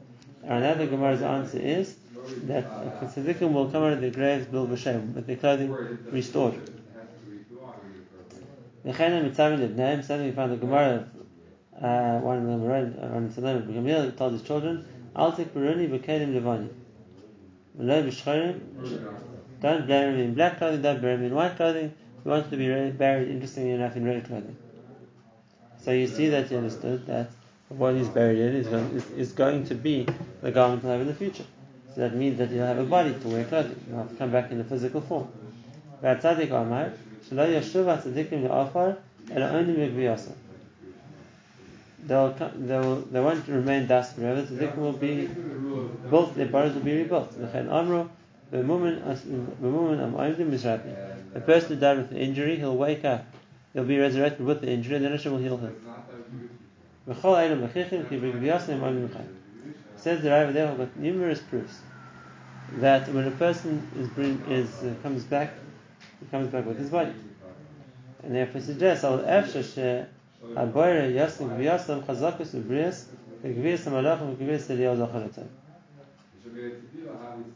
Another 0.44 0.87
Gemara's 0.87 1.22
answer 1.22 1.58
is 1.58 1.96
that 2.44 2.64
a 2.64 3.06
tzaddikim 3.06 3.52
will 3.52 3.70
come 3.70 3.84
out 3.84 3.94
of 3.94 4.00
their 4.00 4.11
graves 4.11 4.46
bil 4.46 4.66
b'shem, 4.66 5.14
with 5.14 5.26
their 5.26 5.37
clothing 5.37 5.70
restored. 6.11 6.54
Something 8.84 9.25
we 9.25 9.30
found 10.32 10.52
the 10.52 10.56
Gemara, 10.56 11.08
uh, 11.80 12.18
one 12.18 12.38
of 12.38 12.44
them, 12.44 12.62
one 12.62 13.25
of 13.26 13.34
them, 13.34 13.75
Gamliel 13.75 14.16
told 14.16 14.32
his 14.32 14.42
children, 14.42 14.84
"I'll 15.14 15.32
take 15.32 15.54
Baruni 15.54 15.88
b'kelim 15.88 16.34
levani." 16.34 16.68
Don't 19.61 19.87
bury 19.87 20.14
him 20.14 20.20
in 20.20 20.34
black 20.34 20.58
clothing, 20.58 20.82
don't 20.82 21.00
bury 21.00 21.14
him 21.14 21.25
in 21.25 21.34
white 21.34 21.56
clothing. 21.56 21.94
He 22.24 22.29
wants 22.29 22.50
to 22.50 22.57
be 22.57 22.67
buried, 22.91 23.29
interestingly 23.29 23.72
enough, 23.72 23.96
in 23.96 24.05
red 24.05 24.25
clothing. 24.25 24.57
So 25.84 25.91
you 25.91 26.07
see 26.07 26.29
that 26.29 26.48
he 26.50 26.55
understood 26.55 27.05
that 27.07 27.29
what 27.69 27.96
he's 27.96 28.10
buried 28.10 28.39
in 28.39 28.55
is 28.55 28.67
going, 28.67 28.91
is, 28.91 29.10
is 29.12 29.31
going 29.31 29.65
to 29.67 29.75
be 29.75 30.07
the 30.41 30.51
garment 30.51 30.81
he'll 30.81 30.91
have 30.91 31.01
in 31.01 31.07
the 31.07 31.13
future. 31.13 31.46
So 31.93 32.01
that 32.01 32.15
means 32.15 32.38
that 32.38 32.50
he'll 32.50 32.65
have 32.65 32.77
a 32.77 32.84
body 32.84 33.13
to 33.13 33.27
wear 33.27 33.43
clothing. 33.46 33.79
He'll 33.88 33.98
have 33.98 34.10
to 34.10 34.15
come 34.15 34.31
back 34.31 34.51
in 34.51 34.60
a 34.60 34.63
physical 34.63 35.01
form. 35.01 35.27
והצדיק 36.01 36.51
אמר, 36.51 36.88
שלא 37.29 37.41
ישוב 37.41 37.89
הצדיקים 37.89 38.43
לעופר, 38.43 38.91
אלא 39.31 39.46
only 39.46 40.17
They'll, 42.07 42.34
they'll, 42.55 43.01
they 43.12 43.19
won't 43.19 43.48
remain 43.48 43.86
dust 43.88 44.15
forever. 44.15 44.41
The 44.41 44.55
tzaddikim 44.55 44.77
will 44.77 44.93
be 44.93 45.27
built, 46.10 46.36
their 46.36 46.46
bodies 46.46 46.74
will 46.74 46.81
be 46.81 47.03
rebuilt. 47.03 47.34
The 48.52 48.59
the 48.59 50.44
A 51.35 51.40
person 51.40 51.68
who 51.68 51.76
died 51.76 51.97
with 51.97 52.11
an 52.11 52.18
injury, 52.18 52.56
he'll 52.56 52.76
wake 52.76 53.04
up. 53.04 53.25
He'll 53.73 53.85
be 53.85 53.99
resurrected 53.99 54.44
with 54.44 54.61
the 54.61 54.68
injury, 54.71 54.97
and 54.97 55.04
then 55.06 55.12
Hashem 55.12 55.32
will 55.32 55.38
heal 55.38 55.56
him. 55.56 55.75
Says 59.97 60.23
the 60.23 60.30
Rav 60.30 60.52
there, 60.52 60.75
got 60.75 60.97
numerous 60.99 61.40
proofs 61.40 61.80
that 62.78 63.09
when 63.12 63.26
a 63.26 63.30
person 63.30 63.88
is, 63.99 64.09
bring, 64.09 64.42
is 64.49 64.68
uh, 64.82 64.94
comes 65.02 65.25
back, 65.25 65.52
he 66.21 66.26
comes 66.26 66.49
back 66.49 66.66
with 66.66 66.78
his 66.78 66.90
body. 66.90 67.12
And 68.23 68.35
therefore 68.35 68.61
suggests, 68.61 69.04
al 69.04 69.18
efsha 69.18 69.62
she 69.62 70.04
haboyre 70.54 71.12
yaslim 71.12 71.56
v'yaslam 71.59 72.04
chazakus 72.04 72.54
v'brias 72.54 73.04
v'gvias 73.44 73.85
hamalachim 73.85 74.37
v'gvias 74.37 74.68
eliyah 74.68 74.97
zacharatzah. 74.97 75.47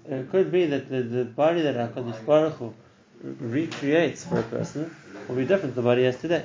It 0.08 0.30
could 0.30 0.52
be 0.52 0.66
that 0.66 0.88
the, 0.88 1.02
the 1.02 1.24
body 1.24 1.62
that 1.62 1.74
HaKadosh 1.74 2.24
Baruch 2.24 2.54
Hu 2.54 2.74
recreates 3.22 4.24
for 4.24 4.38
a 4.38 4.42
person 4.42 4.94
will 5.28 5.36
be 5.36 5.44
different 5.44 5.74
to 5.74 5.80
the 5.80 5.86
body 5.86 6.04
has 6.04 6.16
today. 6.18 6.44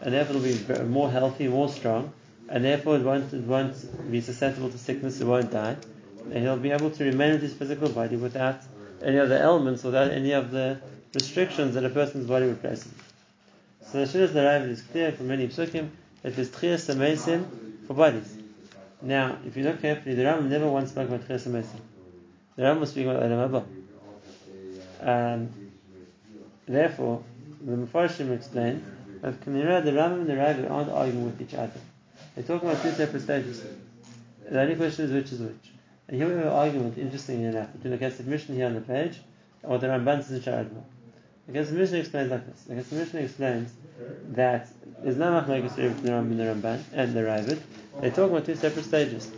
And 0.00 0.14
therefore 0.14 0.36
it 0.36 0.68
will 0.68 0.76
be 0.76 0.84
more 0.84 1.10
healthy, 1.10 1.48
more 1.48 1.68
strong, 1.68 2.12
and 2.48 2.64
therefore 2.64 2.96
it 2.96 3.02
won't, 3.02 3.32
it 3.32 3.42
won't 3.42 4.10
be 4.10 4.20
susceptible 4.20 4.70
to 4.70 4.78
sickness, 4.78 5.20
it 5.20 5.26
won't 5.26 5.50
die. 5.50 5.76
And 6.32 6.42
he'll 6.42 6.56
be 6.56 6.70
able 6.70 6.90
to 6.90 7.04
remain 7.04 7.32
with 7.32 7.42
his 7.42 7.54
physical 7.54 7.88
body 7.88 8.16
without 8.16 8.60
any 9.02 9.18
of 9.18 9.28
the 9.28 9.38
elements, 9.38 9.84
without 9.84 10.10
any 10.10 10.32
of 10.32 10.50
the 10.50 10.78
restrictions 11.14 11.74
that 11.74 11.84
a 11.84 11.90
person's 11.90 12.26
body 12.26 12.46
would 12.46 12.60
place 12.60 12.84
him. 12.84 12.94
So 13.90 14.04
the 14.04 14.06
Shidduch 14.06 14.34
Rav 14.34 14.68
is 14.68 14.82
clear 14.82 15.12
from 15.12 15.28
many 15.28 15.48
psukim 15.48 15.90
that 16.22 16.34
there's 16.34 16.50
Samesim 16.50 17.86
for 17.86 17.94
bodies. 17.94 18.35
Now, 19.06 19.38
if 19.46 19.56
you 19.56 19.62
look 19.62 19.80
carefully, 19.80 20.16
the 20.16 20.22
Rambam 20.24 20.48
never 20.48 20.68
once 20.68 20.90
spoke 20.90 21.08
about 21.08 21.28
Ches 21.28 21.46
HaMesim. 21.46 21.78
The 22.56 22.62
Rambam 22.62 22.80
was 22.80 22.90
speaking 22.90 23.10
about 23.10 23.22
Olam 23.22 23.64
Haba. 25.00 25.36
Um, 25.36 25.70
therefore, 26.66 27.22
the 27.64 27.76
Mepharshim 27.76 28.32
explain 28.34 28.84
that 29.22 29.40
Kanira, 29.42 29.84
the 29.84 29.92
Rambam 29.92 30.22
and 30.22 30.26
the 30.26 30.36
Rav 30.36 30.68
aren't 30.68 30.90
arguing 30.90 31.24
with 31.24 31.40
each 31.40 31.54
other. 31.54 31.78
They're 32.34 32.42
talking 32.42 32.68
about 32.68 32.82
two 32.82 32.90
separate 32.90 33.22
stages. 33.22 33.62
The 34.50 34.60
only 34.60 34.74
question 34.74 35.04
is 35.04 35.12
which 35.12 35.30
is 35.30 35.38
which. 35.38 35.70
And 36.08 36.16
here 36.16 36.26
we 36.26 36.34
have 36.34 36.46
an 36.46 36.52
argument, 36.52 36.98
interestingly 36.98 37.44
enough, 37.44 37.72
between 37.74 37.96
the 37.96 38.04
Kesef 38.04 38.26
Mishnah 38.26 38.56
here 38.56 38.66
on 38.66 38.74
the 38.74 38.80
page 38.80 39.20
and 39.62 39.70
what 39.70 39.80
the 39.80 39.86
Ramban 39.86 40.24
says 40.24 40.32
in 40.32 40.52
Sharadma. 40.52 40.82
The 41.46 41.52
Kesef 41.52 41.72
Mishnah 41.72 41.98
explains 41.98 42.30
like 42.30 42.46
this. 42.46 42.62
The 42.64 42.96
Mishnah 42.96 43.20
explains 43.20 43.72
that 44.30 44.68
there's 45.02 45.16
no 45.16 45.30
machlekes 45.30 45.76
between 45.76 46.02
the 46.02 46.10
Rambam 46.10 46.30
and 46.30 46.40
the 46.40 46.44
Ramban 46.44 46.80
and 46.92 47.14
the 47.14 47.20
Ravid. 47.20 47.60
They 48.00 48.10
talk 48.10 48.30
about 48.30 48.46
two 48.46 48.56
separate 48.56 48.84
stages. 48.84 49.30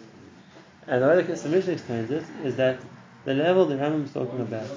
And 0.87 1.03
the 1.03 1.09
way 1.09 1.23
the 1.23 1.49
Mishnah 1.49 1.73
explains 1.75 2.11
it 2.11 2.25
is 2.45 2.57
that 2.57 2.79
the 3.27 3.35
level 3.35 3.67
the 3.67 3.75
Rambam 3.75 4.05
is 4.05 4.13
talking 4.13 4.41
about 4.41 4.71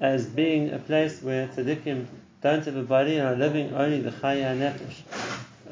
as 0.00 0.26
being 0.26 0.72
a 0.72 0.78
place 0.78 1.22
where 1.22 1.46
tzaddikim 1.46 2.06
don't 2.42 2.64
have 2.64 2.74
a 2.74 2.82
body 2.82 3.18
and 3.18 3.28
are 3.28 3.36
living 3.36 3.72
only 3.72 4.00
the 4.00 4.10
chaya 4.10 4.56
nefesh, 4.58 5.02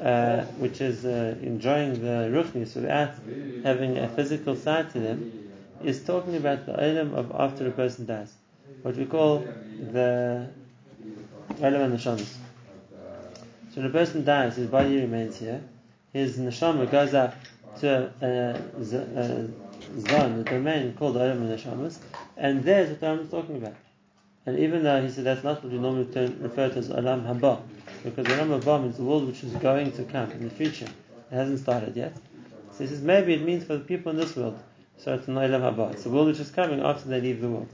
uh, 0.01 0.45
which 0.55 0.79
is 0.79 1.03
uh, 1.03 1.35
enjoying 1.41 2.01
the 2.01 2.31
ruchnis 2.31 2.73
without 2.75 3.11
having 3.65 3.97
a 3.97 4.07
physical 4.07 4.55
side 4.55 4.89
to 4.91 4.99
them, 5.01 5.29
is 5.83 6.01
talking 6.05 6.37
about 6.37 6.65
the 6.65 6.73
item 6.81 7.13
of 7.13 7.33
after 7.37 7.67
a 7.67 7.71
person 7.71 8.05
dies, 8.05 8.31
what 8.83 8.95
we 8.95 9.05
call 9.05 9.45
the 9.91 10.47
and 11.61 11.93
the. 11.93 11.97
So 11.97 12.37
when 13.75 13.85
a 13.85 13.89
person 13.89 14.25
dies, 14.25 14.55
his 14.55 14.67
body 14.67 14.99
remains 14.99 15.37
here. 15.37 15.63
His 16.11 16.37
neshama 16.37 16.89
goes 16.89 17.13
up 17.13 17.35
to 17.79 18.11
a, 18.21 18.27
a, 18.27 19.47
zone, 19.99 20.37
the 20.37 20.43
domain 20.43 20.93
called 20.93 21.15
Olam 21.15 21.47
Neshamas, 21.47 21.99
and 22.35 22.63
there's 22.63 22.89
what 22.89 22.99
the 22.99 23.21
is 23.21 23.29
talking 23.29 23.57
about. 23.57 23.75
And 24.45 24.59
even 24.59 24.83
though 24.83 25.01
he 25.01 25.09
said 25.09 25.23
that's 25.23 25.43
not 25.43 25.63
what 25.63 25.71
we 25.71 25.79
normally 25.79 26.05
term, 26.05 26.41
refer 26.41 26.69
to 26.69 26.79
as 26.79 26.89
Olam 26.89 27.25
Haba, 27.25 27.61
because 28.03 28.25
Olam 28.27 28.59
Haba 28.59 28.81
means 28.81 28.97
the 28.97 29.03
world 29.03 29.27
which 29.27 29.43
is 29.43 29.53
going 29.53 29.91
to 29.93 30.03
come 30.03 30.31
in 30.31 30.43
the 30.43 30.49
future. 30.49 30.89
It 31.31 31.35
hasn't 31.35 31.59
started 31.59 31.95
yet. 31.95 32.15
So 32.71 32.83
he 32.83 32.87
says 32.87 33.01
maybe 33.01 33.33
it 33.35 33.43
means 33.43 33.63
for 33.63 33.77
the 33.77 33.83
people 33.83 34.11
in 34.11 34.17
this 34.17 34.35
world 34.35 34.59
So 34.97 35.13
it's 35.13 35.27
an 35.27 35.35
Olam 35.35 35.61
Haba. 35.61 35.93
It's 35.93 36.05
a 36.05 36.09
world 36.09 36.27
which 36.27 36.39
is 36.39 36.51
coming 36.51 36.81
after 36.81 37.07
they 37.07 37.21
leave 37.21 37.41
the 37.41 37.49
world. 37.49 37.69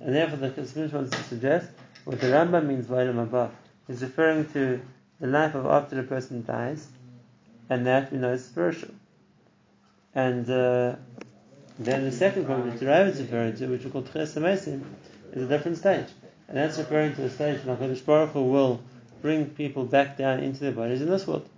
And 0.00 0.14
therefore 0.14 0.38
the 0.38 0.50
Chasmish 0.50 0.92
wants 0.92 1.16
to 1.16 1.22
suggest 1.24 1.68
what 2.10 2.20
the 2.20 2.26
Rambam 2.26 2.66
means 2.66 2.88
by 2.88 3.04
Olam 3.04 3.28
Haba 3.28 3.50
is 3.86 4.02
referring 4.02 4.44
to 4.52 4.80
the 5.20 5.28
life 5.28 5.54
of 5.54 5.64
after 5.66 6.00
a 6.00 6.02
person 6.02 6.44
dies, 6.44 6.88
and 7.68 7.86
that 7.86 8.10
we 8.10 8.18
know 8.18 8.32
is 8.32 8.44
spiritual. 8.44 8.90
And 10.12 10.44
uh, 10.50 10.96
then 11.78 12.04
the 12.04 12.10
second 12.10 12.46
point, 12.46 12.66
which 12.66 12.80
the 12.80 12.86
Rav 12.86 13.06
is 13.06 13.20
referring 13.20 13.54
to, 13.58 13.68
which 13.68 13.84
we 13.84 13.90
call 13.92 14.02
Tchias 14.02 14.36
is 15.32 15.42
a 15.44 15.46
different 15.46 15.78
stage. 15.78 16.08
And 16.48 16.56
that's 16.56 16.78
referring 16.78 17.14
to 17.14 17.20
the 17.20 17.30
stage 17.30 17.64
when 17.64 17.76
HaKadosh 17.76 18.04
Baruch 18.04 18.30
Hu 18.30 18.42
will 18.42 18.80
bring 19.22 19.46
people 19.46 19.84
back 19.84 20.18
down 20.18 20.40
into 20.40 20.58
their 20.58 20.72
bodies 20.72 21.02
in 21.02 21.08
this 21.08 21.28
world. 21.28 21.48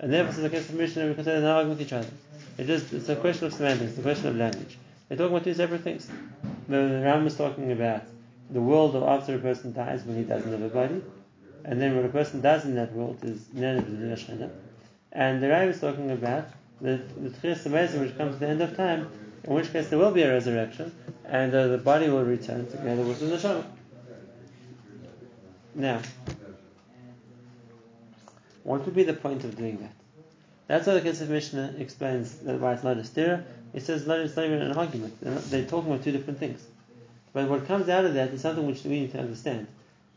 And 0.00 0.12
therefore, 0.12 0.34
so 0.34 0.40
the 0.40 0.50
case 0.50 0.68
of 0.68 0.74
Mishnah, 0.74 1.06
we 1.06 1.14
can 1.14 1.22
say 1.22 1.30
they're 1.30 1.42
not 1.42 1.58
arguing 1.58 1.78
with 1.78 1.86
each 1.86 1.92
other. 1.92 2.10
It 2.58 2.66
just, 2.66 2.92
it's 2.92 3.08
a 3.08 3.14
question 3.14 3.46
of 3.46 3.54
semantics, 3.54 3.90
it's 3.90 3.98
a 4.00 4.02
question 4.02 4.26
of 4.26 4.34
language. 4.34 4.76
They're 5.08 5.16
talking 5.16 5.36
about 5.36 5.44
two 5.44 5.54
separate 5.54 5.82
things. 5.82 6.10
The, 6.68 6.76
the 6.76 7.02
Ram 7.04 7.24
is 7.24 7.36
talking 7.36 7.70
about 7.70 8.02
the 8.52 8.60
world 8.60 8.94
of 8.94 9.02
after 9.02 9.34
a 9.36 9.38
person 9.38 9.72
dies 9.72 10.04
when 10.04 10.16
he 10.16 10.24
doesn't 10.24 10.50
have 10.50 10.62
a 10.62 10.68
body, 10.68 11.02
and 11.64 11.80
then 11.80 11.96
when 11.96 12.04
a 12.04 12.08
person 12.08 12.40
does 12.40 12.64
in 12.64 12.74
that 12.74 12.92
world 12.92 13.18
is 13.22 13.40
Neneh 13.54 14.50
And 15.12 15.42
the 15.42 15.48
Ram 15.48 15.68
is 15.68 15.80
talking 15.80 16.10
about 16.10 16.48
the, 16.80 17.00
the 17.16 17.30
Tchias 17.30 17.98
which 17.98 18.16
comes 18.16 18.34
at 18.34 18.40
the 18.40 18.48
end 18.48 18.60
of 18.60 18.76
time, 18.76 19.08
in 19.44 19.54
which 19.54 19.72
case 19.72 19.88
there 19.88 19.98
will 19.98 20.10
be 20.10 20.22
a 20.22 20.32
resurrection, 20.32 20.92
and 21.24 21.54
uh, 21.54 21.68
the 21.68 21.78
body 21.78 22.08
will 22.08 22.24
return 22.24 22.66
together 22.66 23.02
with 23.02 23.20
the 23.20 23.26
neshama. 23.26 23.64
Now, 25.74 26.00
what 28.62 28.84
would 28.84 28.94
be 28.94 29.04
the 29.04 29.14
point 29.14 29.44
of 29.44 29.56
doing 29.56 29.78
that? 29.78 29.92
That's 30.68 30.86
why 30.86 30.94
the 30.94 31.00
Kesef 31.00 31.28
Mishnah 31.28 31.74
explains 31.78 32.38
that 32.38 32.60
why 32.60 32.74
it's 32.74 32.84
not 32.84 32.96
a 32.96 33.00
stira. 33.00 33.44
It 33.72 33.82
says 33.82 34.06
it's 34.06 34.36
not 34.36 34.44
even 34.44 34.62
an 34.62 34.72
argument. 34.72 35.20
They're, 35.20 35.34
not, 35.34 35.44
they're, 35.44 35.64
talking 35.64 35.90
about 35.90 36.04
two 36.04 36.12
different 36.12 36.38
things. 36.38 36.62
But 37.32 37.48
what 37.48 37.66
comes 37.66 37.88
out 37.88 38.04
of 38.04 38.14
that 38.14 38.30
is 38.30 38.42
something 38.42 38.66
which 38.66 38.84
we 38.84 39.00
need 39.00 39.12
to 39.12 39.20
understand. 39.20 39.66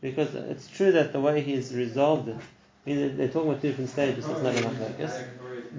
Because 0.00 0.34
it's 0.34 0.68
true 0.68 0.92
that 0.92 1.12
the 1.12 1.20
way 1.20 1.40
he's 1.40 1.74
resolved 1.74 2.28
it, 2.28 2.36
means 2.84 3.16
they're 3.16 3.28
talking 3.28 3.50
about 3.50 3.62
two 3.62 3.68
different 3.68 3.90
stages, 3.90 4.26
it's 4.26 4.40
not 4.42 4.54
enough 4.54 4.76
focus. 4.76 5.22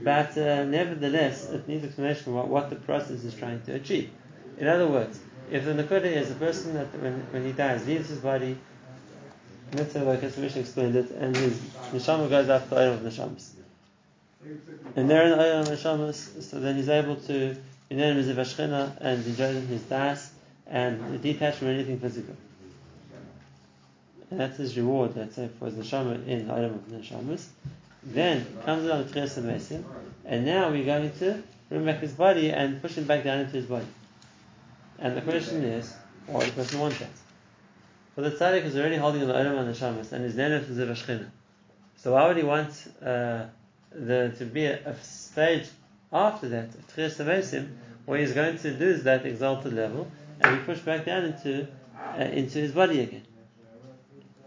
But 0.03 0.38
uh, 0.38 0.65
nevertheless, 0.65 1.50
it 1.50 1.67
needs 1.67 1.86
explanation 1.86 2.34
about 2.34 2.48
what 2.48 2.70
the 2.70 2.75
process 2.75 3.24
is 3.24 3.34
trying 3.36 3.62
to 3.62 3.75
achieve. 3.75 4.10
In 4.58 4.67
other 4.67 4.88
words, 4.88 5.20
if 5.51 5.65
the 5.65 5.72
Nakuda 5.72 6.06
is 6.06 6.32
a 6.32 6.36
person 6.36 6.74
that 6.74 6.88
when, 7.00 7.13
when 7.32 7.46
he 7.46 7.51
dies 7.51 7.86
leaves 7.88 8.10
his 8.10 8.20
body, 8.20 8.58
let's 9.74 9.94
say 9.94 10.01
like 10.01 10.22
Mishnah 10.22 10.62
explained 10.62 10.96
it, 10.96 11.12
and 11.12 11.36
his 11.36 11.60
neshama 11.94 12.29
goes 12.29 12.50
up 12.50 12.70
the 12.70 12.94
of 12.94 13.01
Neshamas. 13.01 13.51
And 14.96 15.10
there 15.10 15.24
in 15.24 15.38
the 15.38 15.60
of 15.60 15.67
Neshamas, 15.67 16.44
so 16.44 16.60
then 16.60 16.75
he's 16.75 16.89
able 16.89 17.15
to 17.15 17.56
in 17.89 17.98
name 17.98 18.17
his 18.17 18.27
Vashchina 18.27 18.98
and 19.00 19.25
enjoy 19.25 19.53
his 19.62 19.84
das 19.84 20.32
and 20.69 21.21
detach 21.21 21.55
from 21.55 21.69
anything 21.69 22.00
physical. 22.00 22.36
And 24.29 24.39
that's 24.39 24.57
his 24.57 24.75
reward, 24.77 25.15
let's 25.15 25.36
say, 25.36 25.50
for 25.59 25.65
his 25.65 25.75
neshama 25.75 26.27
in 26.27 26.47
the 26.47 26.53
Ayam 26.53 26.75
of 26.75 26.88
Neshamas. 26.88 27.47
Then 28.03 28.45
comes 28.65 28.86
along 28.86 29.05
Tchias 29.05 29.39
HaMesim, 29.39 29.83
and 30.25 30.45
now 30.45 30.69
we're 30.69 30.86
going 30.86 31.12
to 31.19 31.41
bring 31.69 31.86
back 31.86 32.00
his 32.00 32.13
body 32.13 32.51
and 32.51 32.81
push 32.81 32.95
him 32.95 33.05
back 33.05 33.24
down 33.24 33.39
into 33.39 33.53
his 33.53 33.65
body. 33.65 33.88
And 35.00 35.15
the 35.15 35.21
question 35.21 35.63
is, 35.63 35.93
why 36.25 36.45
the 36.45 36.51
person 36.51 36.79
want 36.79 36.97
that? 37.00 37.09
Well, 38.15 38.29
the 38.29 38.36
tzaddik 38.36 38.63
is 38.63 38.75
already 38.75 38.97
holding 38.97 39.21
on 39.21 39.27
the 39.27 39.33
Olam 39.33 39.59
and 39.59 39.74
the 39.74 39.77
Shamas, 39.77 40.12
and 40.12 40.24
his 40.24 40.36
nenef 40.36 40.69
is 40.69 40.79
a 40.79 40.86
Vashchina. 40.86 41.27
So 41.97 42.13
why 42.13 42.27
would 42.27 42.38
he 42.38 42.43
want 42.43 42.69
uh, 43.03 43.45
there 43.91 44.29
to 44.31 44.45
be 44.45 44.65
a, 44.65 44.89
a, 44.89 44.95
stage 45.03 45.67
after 46.12 46.50
that, 46.50 46.69
Tchias 46.89 47.67
where 48.05 48.19
he's 48.19 48.33
going 48.33 48.57
to 48.59 48.71
lose 48.71 49.03
that 49.03 49.25
exalted 49.25 49.74
level, 49.74 50.09
and 50.41 50.60
be 50.60 50.65
pushed 50.65 50.86
back 50.86 51.06
down 51.06 51.25
into 51.25 51.67
uh, 52.17 52.22
into 52.22 52.60
his 52.60 52.72
body 52.72 53.01
again? 53.01 53.24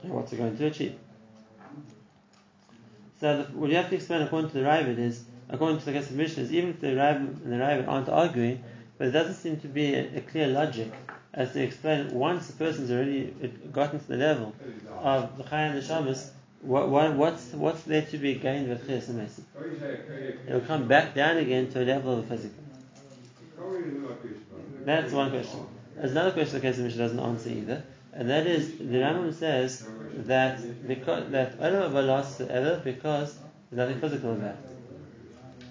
And 0.03 0.12
what's 0.12 0.33
it 0.33 0.37
going 0.37 0.57
to 0.57 0.66
achieve? 0.66 0.94
So 3.20 3.42
the, 3.42 3.42
what 3.57 3.70
you 3.70 3.76
have 3.76 3.90
to 3.90 3.96
explain 3.96 4.22
according 4.22 4.50
to 4.50 4.59
the 4.59 4.64
Ravid 4.64 4.98
is, 4.98 5.24
according 5.48 5.79
to 5.81 5.85
the 5.85 5.92
Kesef 5.92 6.18
is 6.38 6.53
even 6.53 6.70
if 6.70 6.81
the 6.81 6.88
Ravid 6.88 7.44
and 7.44 7.53
the 7.53 7.57
Ravid 7.57 7.87
aren't 7.87 8.09
arguing, 8.09 8.64
but 8.96 9.09
it 9.09 9.11
doesn't 9.11 9.35
seem 9.35 9.61
to 9.61 9.68
be 9.68 9.94
a, 9.94 10.16
a, 10.16 10.20
clear 10.22 10.46
logic 10.46 10.90
as 11.35 11.53
to 11.53 11.62
explain 11.62 12.12
once 12.12 12.48
a 12.50 12.55
person's 12.55 12.90
already 12.90 13.33
gotten 13.72 14.00
to 14.00 14.09
the 14.09 14.16
level 14.16 14.55
of 14.98 15.37
the 15.37 15.44
Chai 15.44 15.62
and 15.62 15.76
the 15.76 15.83
Shabbos, 15.83 16.31
what, 16.62 16.88
what, 16.88 17.14
what's, 17.14 17.53
what's 17.53 17.83
there 17.83 18.03
to 18.03 18.18
be 18.18 18.35
gained 18.35 18.68
with 18.68 18.87
Chiyas 18.88 19.09
and 19.09 19.20
It'll 20.46 20.61
come 20.61 20.88
back 20.88 21.14
down 21.14 21.37
again 21.37 21.70
to 21.72 21.83
a 21.83 21.85
level 21.85 22.18
of 22.18 22.29
the 22.29 22.37
physical. 22.37 22.62
That's 24.85 25.12
one 25.12 25.31
question. 25.31 25.66
There's 26.00 26.12
another 26.12 26.32
question 26.32 26.62
the 26.62 26.82
Mishnah 26.82 27.02
doesn't 27.02 27.20
answer 27.20 27.50
either, 27.50 27.82
and 28.14 28.30
that 28.30 28.46
is 28.46 28.78
the 28.78 28.84
Rambam 28.84 29.34
says 29.34 29.84
that 30.26 30.88
because 30.88 31.30
that 31.30 31.60
Olam 31.60 31.90
Haba 31.90 32.06
lasts 32.06 32.38
forever 32.38 32.80
because 32.82 33.36
there's 33.70 33.86
nothing 33.86 34.00
physical 34.00 34.32
about 34.32 34.54
it. 34.54 35.62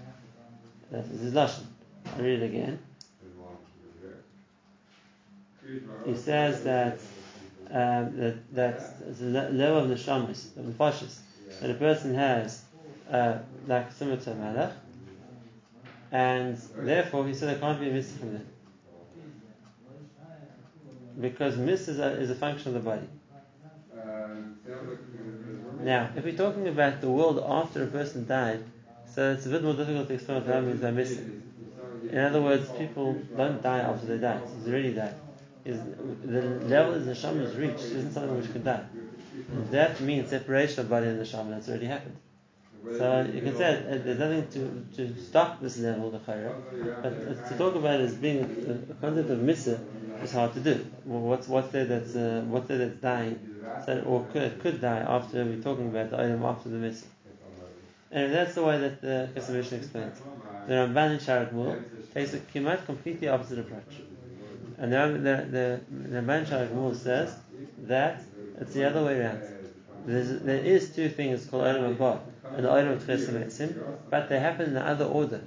That 0.91 1.05
is 1.05 1.33
lashon. 1.33 1.65
I 2.15 2.21
read 2.21 2.43
it 2.43 2.45
again. 2.45 2.77
he 6.05 6.15
says 6.15 6.63
that 6.63 6.99
um, 7.71 8.15
that 8.17 8.53
that 8.53 9.19
the 9.19 9.49
level 9.49 9.79
of 9.79 9.89
the 9.89 9.95
shamis, 9.95 10.53
the 10.55 10.71
fashists, 10.73 11.21
that 11.59 11.71
a 11.71 11.73
person 11.73 12.13
has 12.13 12.63
uh, 13.09 13.39
like 13.65 13.91
similar 13.91 14.17
to 14.17 14.31
a 14.31 14.35
malach, 14.35 14.73
and 16.11 16.55
therefore 16.77 17.25
he 17.27 17.33
said 17.33 17.49
there 17.49 17.57
can't 17.57 17.79
be 17.79 17.89
a 17.89 17.93
mitzvah 17.93 18.19
from 18.19 18.33
there. 18.33 18.45
Because 21.19 21.57
mitzvah 21.57 21.91
is 21.91 21.99
a, 21.99 22.11
is 22.21 22.29
a 22.29 22.35
function 22.35 22.75
of 22.75 22.83
the 22.83 22.89
body. 22.89 23.07
Now, 25.81 26.09
if 26.15 26.23
we're 26.23 26.37
talking 26.37 26.67
about 26.67 27.01
the 27.01 27.09
world 27.09 27.43
after 27.45 27.83
a 27.83 27.87
person 27.87 28.27
died, 28.27 28.63
so 29.13 29.31
it's 29.31 29.45
a 29.45 29.49
bit 29.49 29.63
more 29.63 29.73
difficult 29.73 30.07
to 30.07 30.13
explain 30.13 30.37
what 30.37 30.47
that 30.47 30.63
means 30.63 30.81
by 30.81 30.91
mitzvah. 30.91 31.31
In 32.09 32.17
other 32.17 32.41
words, 32.41 32.69
people 32.77 33.13
don't 33.35 33.61
die 33.61 33.79
after 33.79 34.07
they 34.07 34.17
die. 34.17 34.41
He's 34.57 34.67
already 34.67 34.93
died 34.93 35.15
is 35.65 35.79
the 36.23 36.41
level 36.75 36.93
is 36.93 37.17
shaman 37.17 37.43
is 37.43 37.55
reached 37.55 37.85
isn't 37.97 38.13
something 38.13 38.37
which 38.37 38.51
can 38.51 38.63
die. 38.63 38.85
That 39.71 39.99
means 40.01 40.29
separation 40.29 40.81
of 40.81 40.89
body 40.89 41.07
and 41.07 41.19
the 41.19 41.25
shaman 41.25 41.51
That's 41.51 41.69
already 41.69 41.87
happened. 41.87 42.17
So 42.97 43.29
you 43.33 43.41
can 43.41 43.55
say 43.57 43.77
uh, 43.77 43.97
there's 44.03 44.19
nothing 44.19 44.47
to, 44.55 44.85
to 44.95 45.21
stop 45.21 45.61
this 45.61 45.77
level, 45.79 46.11
the 46.11 46.19
chayra, 46.19 46.53
but 47.03 47.49
to 47.49 47.57
talk 47.57 47.75
about 47.75 47.99
it 47.99 48.05
as 48.05 48.15
being 48.15 48.39
a, 48.39 48.91
a 48.91 48.95
concept 48.95 49.29
of 49.29 49.39
mitzvah 49.39 49.79
is 50.23 50.31
hard 50.31 50.53
to 50.53 50.59
do. 50.59 50.85
What's 51.05 51.47
what's 51.47 51.71
there 51.71 51.85
that's 51.85 52.15
uh, 52.15 52.43
what's 52.47 52.67
there 52.67 52.77
that's 52.77 52.99
dying, 53.01 53.39
so, 53.85 54.01
or 54.05 54.25
could, 54.31 54.59
could 54.61 54.81
die 54.81 54.99
after 54.99 55.43
we're 55.45 55.61
talking 55.61 55.89
about 55.89 56.11
the 56.11 56.19
item 56.19 56.43
after 56.43 56.69
the 56.69 56.77
mitzvah. 56.77 57.07
And 58.11 58.33
that's 58.33 58.55
the 58.55 58.63
way 58.63 58.79
that 58.79 59.01
the 59.01 59.29
Kesef 59.35 59.71
explains. 59.71 60.19
The 60.67 60.73
Ramban 60.73 61.13
in 61.13 61.19
Shaar 61.19 61.45
HaGemul 61.45 62.13
takes 62.13 62.33
a 62.33 62.39
kimat 62.39 62.85
completely 62.85 63.27
opposite 63.27 63.59
approach. 63.59 64.01
And 64.77 64.91
the 64.91 64.97
the 64.97 65.81
the 65.95 66.21
Ramban 66.21 66.95
says 66.95 67.35
that 67.83 68.23
it's 68.59 68.73
the 68.73 68.85
other 68.85 69.05
way 69.05 69.19
around. 69.19 69.41
There's, 70.05 70.41
there 70.41 70.57
is 70.59 70.95
two 70.95 71.09
things 71.09 71.45
called 71.45 71.65
Olam 71.65 71.95
Haba 71.97 72.19
and 72.55 72.65
the 72.65 72.69
Olam 72.69 72.93
of 72.93 73.03
Tches 73.03 73.83
but 74.09 74.29
they 74.29 74.39
happen 74.39 74.67
in 74.67 74.73
the 74.73 74.85
other 74.85 75.05
order. 75.05 75.41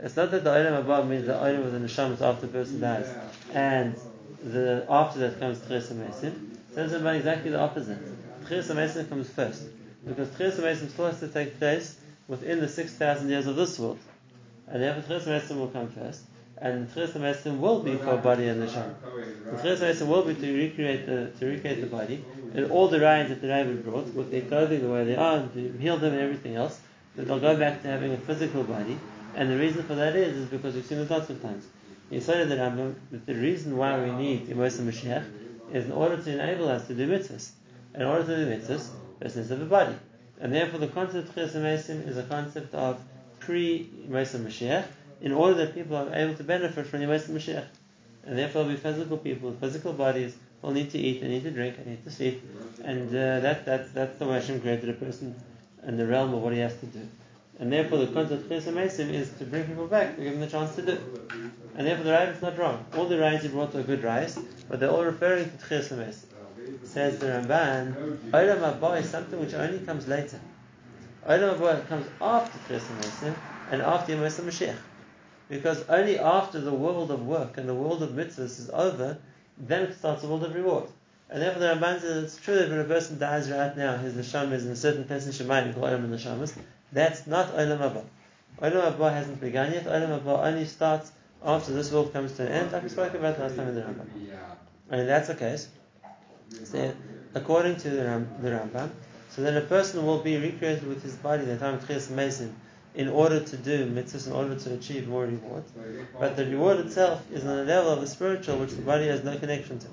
It's 0.00 0.16
not 0.16 0.30
that 0.30 0.44
the 0.44 0.50
Olam 0.50 0.84
Haba 0.84 1.08
means 1.08 1.26
the 1.26 1.32
Olam 1.32 1.64
of 1.64 1.72
the 1.72 1.78
Neshamas 1.78 2.20
after 2.20 2.46
the 2.46 2.52
person 2.52 2.80
dies, 2.80 3.12
and 3.52 3.94
the 4.42 4.86
after 4.88 5.20
that 5.20 5.40
comes 5.40 5.58
Tches 5.58 5.92
Mesim. 5.92 6.56
Says 6.74 6.92
about 6.92 7.16
exactly 7.16 7.50
the 7.50 7.60
opposite. 7.60 7.98
Tches 8.44 8.70
Mesim 8.74 9.08
comes 9.08 9.28
first 9.30 9.64
because 10.06 10.28
Tches 10.28 10.60
Mesim 10.60 10.90
still 10.90 11.06
has 11.06 11.20
to 11.20 11.28
take 11.28 11.58
place 11.58 11.96
within 12.28 12.60
the 12.60 12.68
six 12.68 12.92
thousand 12.92 13.28
years 13.28 13.46
of 13.46 13.56
this 13.56 13.78
world, 13.78 13.98
and 14.68 14.82
therefore 14.82 15.02
Tches 15.18 15.24
Mesim 15.24 15.58
will 15.58 15.68
come 15.68 15.88
first 15.88 16.22
and 16.60 16.88
the 16.88 17.00
Tchias 17.00 17.58
will 17.58 17.80
be 17.80 17.96
for 17.96 18.16
body 18.16 18.48
and 18.48 18.62
the 18.62 18.66
Neshama. 18.66 18.94
The 19.50 19.68
Tchias 19.68 20.06
will 20.06 20.22
be 20.22 20.34
to 20.34 20.56
recreate 20.56 21.06
the 21.06 21.30
to 21.38 21.46
recreate 21.46 21.80
the 21.80 21.86
body 21.86 22.24
and 22.54 22.70
all 22.70 22.88
the 22.88 23.00
rides 23.00 23.28
that 23.28 23.40
the 23.40 23.48
Rebbe 23.48 23.74
brought 23.82 24.06
with 24.14 24.30
their 24.30 24.42
clothing 24.42 24.82
the 24.82 24.88
way 24.88 25.04
they 25.04 25.16
are, 25.16 25.46
to 25.54 25.72
heal 25.78 25.98
them 25.98 26.14
and 26.14 26.22
everything 26.22 26.56
else. 26.56 26.80
That 27.16 27.26
they'll 27.26 27.40
go 27.40 27.56
back 27.56 27.82
to 27.82 27.88
having 27.88 28.12
a 28.12 28.16
physical 28.16 28.62
body, 28.64 28.98
and 29.34 29.50
the 29.50 29.56
reason 29.56 29.82
for 29.84 29.94
that 29.94 30.16
is 30.16 30.36
is 30.36 30.46
because 30.48 30.74
we've 30.74 30.84
seen 30.84 30.98
it 30.98 31.10
lots 31.10 31.30
of 31.30 31.40
times. 31.42 31.66
You 32.10 32.20
say 32.20 32.44
the 32.44 32.56
Rambam 32.56 32.94
that 33.10 33.26
the 33.26 33.34
reason 33.34 33.76
why 33.76 34.02
we 34.02 34.10
need 34.12 34.48
Imosa 34.48 34.82
Mashiach 34.82 35.24
is 35.72 35.84
in 35.84 35.92
order 35.92 36.16
to 36.16 36.32
enable 36.32 36.68
us 36.68 36.86
to 36.86 36.94
do 36.94 37.08
mitzvahs. 37.08 37.50
In 37.94 38.02
order 38.02 38.24
to 38.24 38.44
do 38.44 38.50
mitzvahs, 38.50 38.88
there's 39.18 39.36
needs 39.36 39.50
of 39.50 39.60
a 39.60 39.66
body. 39.66 39.94
And 40.40 40.52
therefore 40.52 40.80
the 40.80 40.88
concept 40.88 41.28
of 41.28 41.34
Tchias 41.34 41.88
is 42.08 42.16
a 42.16 42.22
concept 42.22 42.74
of 42.74 43.00
pre-Imosa 43.40 44.38
Mashiach, 44.38 44.84
in 45.20 45.32
order 45.32 45.54
that 45.54 45.74
people 45.74 45.96
are 45.96 46.14
able 46.14 46.34
to 46.34 46.44
benefit 46.44 46.86
from 46.86 47.00
Yemais 47.00 47.28
Mashiach. 47.28 47.66
And 48.24 48.36
therefore, 48.36 48.64
we 48.64 48.76
physical 48.76 49.16
people 49.16 49.52
physical 49.52 49.92
bodies 49.92 50.36
will 50.60 50.72
need 50.72 50.90
to 50.90 50.98
eat, 50.98 51.20
they 51.20 51.28
need 51.28 51.44
to 51.44 51.50
drink, 51.50 51.76
they 51.82 51.90
need 51.90 52.04
to 52.04 52.10
sleep, 52.10 52.42
and 52.84 53.08
uh, 53.08 53.40
that, 53.40 53.64
that, 53.64 53.94
that's 53.94 54.18
the 54.18 54.26
way 54.26 54.34
Hashem 54.34 54.60
created 54.60 54.90
a 54.90 54.92
person 54.92 55.34
and 55.82 55.98
the 55.98 56.06
realm 56.06 56.34
of 56.34 56.42
what 56.42 56.52
he 56.52 56.58
has 56.58 56.76
to 56.80 56.86
do. 56.86 57.08
And 57.60 57.72
therefore, 57.72 57.98
the 57.98 58.06
concept 58.06 58.44
of 58.44 58.48
Chesed 58.48 59.10
is 59.10 59.32
to 59.38 59.44
bring 59.44 59.64
people 59.64 59.88
back, 59.88 60.16
to 60.16 60.22
give 60.22 60.32
them 60.32 60.40
the 60.40 60.46
chance 60.46 60.76
to 60.76 60.82
do. 60.82 60.98
And 61.76 61.86
therefore, 61.86 62.04
the 62.04 62.12
Rav 62.12 62.28
is 62.28 62.42
not 62.42 62.58
wrong. 62.58 62.84
All 62.96 63.06
the 63.06 63.16
Rayas 63.16 63.42
he 63.42 63.48
brought 63.48 63.74
are 63.74 63.82
good 63.82 64.02
Rayas, 64.02 64.44
but 64.68 64.78
they're 64.78 64.90
all 64.90 65.04
referring 65.04 65.50
to 65.50 65.56
Chesed. 65.56 66.14
Says 66.84 67.18
the 67.18 67.26
Ramban, 67.26 68.30
Olam 68.30 68.80
Haba 68.80 69.00
is 69.00 69.08
something 69.08 69.40
which 69.40 69.54
only 69.54 69.78
comes 69.80 70.06
later. 70.06 70.40
Olam 71.26 71.58
Haba 71.58 71.88
comes 71.88 72.06
after 72.20 72.58
Chesed 72.68 73.34
and 73.70 73.82
after 73.82 74.12
Yom 74.12 74.22
Mashiach. 74.22 74.76
Because 75.48 75.82
only 75.88 76.18
after 76.18 76.60
the 76.60 76.72
world 76.72 77.10
of 77.10 77.26
work 77.26 77.56
and 77.56 77.68
the 77.68 77.74
world 77.74 78.02
of 78.02 78.10
mitzvahs 78.10 78.58
is 78.60 78.70
over, 78.70 79.18
then 79.56 79.92
starts 79.94 80.22
the 80.22 80.28
world 80.28 80.44
of 80.44 80.54
reward. 80.54 80.84
And 81.30 81.42
therefore 81.42 81.60
the 81.60 81.66
Ramban 81.74 82.00
says 82.00 82.24
it's 82.24 82.36
true 82.36 82.56
that 82.56 82.70
when 82.70 82.80
a 82.80 82.84
person 82.84 83.18
dies 83.18 83.50
right 83.50 83.76
now, 83.76 83.96
his 83.96 84.14
neshama 84.14 84.52
is 84.52 84.66
in 84.66 84.72
a 84.72 84.76
certain 84.76 85.04
place 85.04 85.26
in 85.26 85.32
Shemayim 85.32 85.74
called 85.74 85.86
Olam 85.86 86.08
Neshamas. 86.08 86.54
That's 86.92 87.26
not 87.26 87.48
Olam 87.54 87.78
Haba. 87.78 88.04
Olam 88.60 88.96
Haba 88.96 89.12
hasn't 89.12 89.40
begun 89.40 89.72
yet. 89.72 89.84
Olam 89.84 90.20
Haba 90.20 90.46
only 90.46 90.64
starts 90.64 91.12
after 91.44 91.72
this 91.72 91.92
world 91.92 92.12
comes 92.12 92.32
to 92.32 92.46
an 92.46 92.52
end, 92.52 92.72
like 92.72 92.82
we 92.82 92.88
spoke 92.88 93.14
about 93.14 93.38
last 93.38 93.56
time 93.56 93.68
in 93.68 93.74
the 93.74 93.82
Rambam. 93.82 94.08
And 94.90 95.08
that's 95.08 95.28
the 95.28 95.34
case, 95.34 95.68
so 96.64 96.92
according 97.34 97.76
to 97.76 97.90
the, 97.90 98.04
Ram, 98.04 98.28
the 98.40 98.50
Rambam, 98.50 98.90
so 99.30 99.42
then 99.42 99.56
a 99.56 99.60
person 99.60 100.04
will 100.04 100.18
be 100.18 100.36
recreated 100.38 100.86
with 100.86 101.02
his 101.02 101.14
body 101.16 101.42
in 101.42 101.48
the 101.50 101.58
time 101.58 101.74
of 101.74 101.86
Chiyas 101.86 102.08
Mesim 102.08 102.52
in 102.94 103.08
order 103.08 103.38
to 103.38 103.56
do 103.56 103.86
mitzvahs, 103.86 104.26
in 104.26 104.32
order 104.32 104.56
to 104.56 104.74
achieve 104.74 105.06
more 105.06 105.26
reward. 105.26 105.62
But 106.18 106.36
the 106.36 106.46
reward 106.46 106.78
itself 106.78 107.22
is 107.30 107.44
on 107.44 107.58
a 107.58 107.64
level 107.64 107.92
of 107.92 108.00
the 108.00 108.06
spiritual 108.06 108.58
which 108.58 108.72
the 108.72 108.82
body 108.82 109.06
has 109.06 109.22
no 109.22 109.38
connection 109.38 109.78
to. 109.78 109.86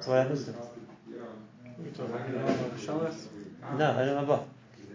So 0.00 0.10
what 0.10 0.22
happens 0.22 0.44
to 0.46 0.50
it? 0.50 0.56
You 1.84 1.90
talking 1.92 2.34
about 2.34 2.48
Olam 2.48 2.84
Shabbos? 2.84 3.28
No, 3.76 3.84
Olam 3.84 4.26
Haba. 4.26 4.44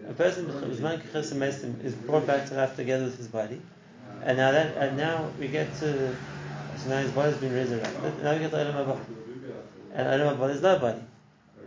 A 0.07 0.13
person 0.13 0.49
is 1.83 1.95
brought 1.95 2.27
back 2.27 2.47
to 2.47 2.55
life 2.55 2.75
together 2.75 3.05
with 3.05 3.17
his 3.17 3.27
body, 3.27 3.61
and 4.23 4.37
now 4.37 4.51
that 4.51 4.77
and 4.77 4.97
now 4.97 5.29
we 5.39 5.47
get 5.47 5.73
to 5.79 6.15
so 6.77 6.89
now 6.89 7.01
his 7.01 7.11
body's 7.11 7.37
been 7.37 7.53
resurrected. 7.53 8.23
Now 8.23 8.33
we 8.33 8.39
get 8.39 8.51
to 8.51 8.57
Haba. 8.57 8.99
And 9.93 10.07
Olam 10.07 10.37
Haba 10.37 10.47
there's 10.47 10.61
no 10.61 10.77
body. 10.79 11.01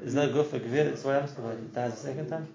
There's 0.01 0.15
no 0.15 0.29
guf 0.29 0.47
for 0.47 0.61
gvir. 0.61 0.97
So 0.97 1.09
what 1.09 1.15
happens 1.15 1.33
to 1.35 1.41
the 1.41 1.49
body? 1.49 1.59
It 1.59 1.75
dies 1.75 1.93
a 1.95 1.97
second 1.97 2.29
time. 2.29 2.49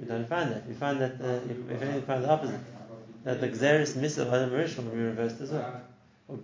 We 0.00 0.06
don't 0.06 0.28
find 0.28 0.52
that. 0.52 0.66
We 0.66 0.74
find 0.74 1.00
that 1.00 1.20
uh, 1.20 1.40
if, 1.48 1.70
anything, 1.70 1.94
we 1.94 2.00
find 2.00 2.24
the 2.24 2.30
opposite. 2.30 2.60
That 3.24 3.40
the 3.40 3.48
Xeris 3.48 3.96
Misa 3.96 4.22
of 4.22 4.32
Adam 4.32 4.50
Rishon 4.50 4.84
will 4.84 4.92
be 4.92 5.02
reversed 5.02 5.40
as 5.40 5.50
well. 5.50 5.82
So 6.28 6.36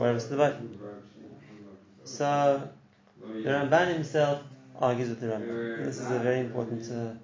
what 0.00 0.06
happens 0.06 0.24
to 0.24 0.28
the 0.30 0.36
body? 0.36 0.56
So 2.04 2.68
the 3.20 3.48
Ramban 3.48 3.92
himself 3.94 4.42
Oh, 4.76 4.86
argues 4.88 5.08
with 5.08 5.20
the 5.20 5.28
Rambam. 5.28 5.84
This 5.84 6.00
is 6.00 6.10
a 6.10 6.18
very 6.18 6.40
important 6.40 6.82
uh, 6.90 7.14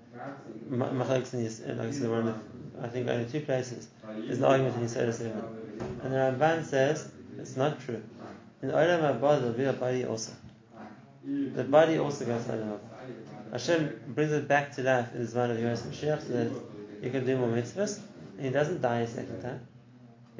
machlokes 0.70 1.34
in 1.34 1.40
Yis- 1.42 1.60
like 1.66 1.80
I 1.80 1.90
said, 1.90 2.08
one 2.08 2.28
of 2.28 2.34
the, 2.74 2.84
I 2.84 2.88
think 2.88 3.08
only 3.08 3.24
two 3.24 3.40
places. 3.40 3.88
There's 4.06 4.38
an 4.38 4.44
argument 4.44 4.76
in 4.76 4.82
Yisrael 4.82 5.12
7. 5.12 5.32
And 6.04 6.12
the 6.12 6.16
Ramban 6.16 6.64
says 6.64 7.10
it's 7.38 7.56
not 7.56 7.80
true. 7.80 8.02
In 8.62 8.70
Olam 8.70 9.00
Haba 9.00 9.40
there'll 9.40 9.52
be 9.52 9.64
a 9.64 9.72
body 9.72 10.04
also. 10.04 10.32
The 11.24 11.64
body 11.64 11.98
also 11.98 12.24
goes 12.24 12.44
to 12.44 12.52
Olam. 12.52 12.78
Hashem 13.52 14.00
brings 14.14 14.32
it 14.32 14.46
back 14.46 14.72
to 14.76 14.82
life 14.82 15.12
in 15.14 15.26
the 15.26 15.32
Zman 15.32 15.50
of 15.50 15.56
Yeros 15.58 15.82
Mashiach 15.82 16.22
so 16.26 16.32
that 16.32 16.52
you 17.02 17.10
can 17.10 17.26
do 17.26 17.36
more 17.36 17.48
mitzvahs, 17.48 17.98
and 18.36 18.46
he 18.46 18.52
doesn't 18.52 18.80
die 18.80 19.00
a 19.00 19.06
second 19.08 19.42
time. 19.42 19.66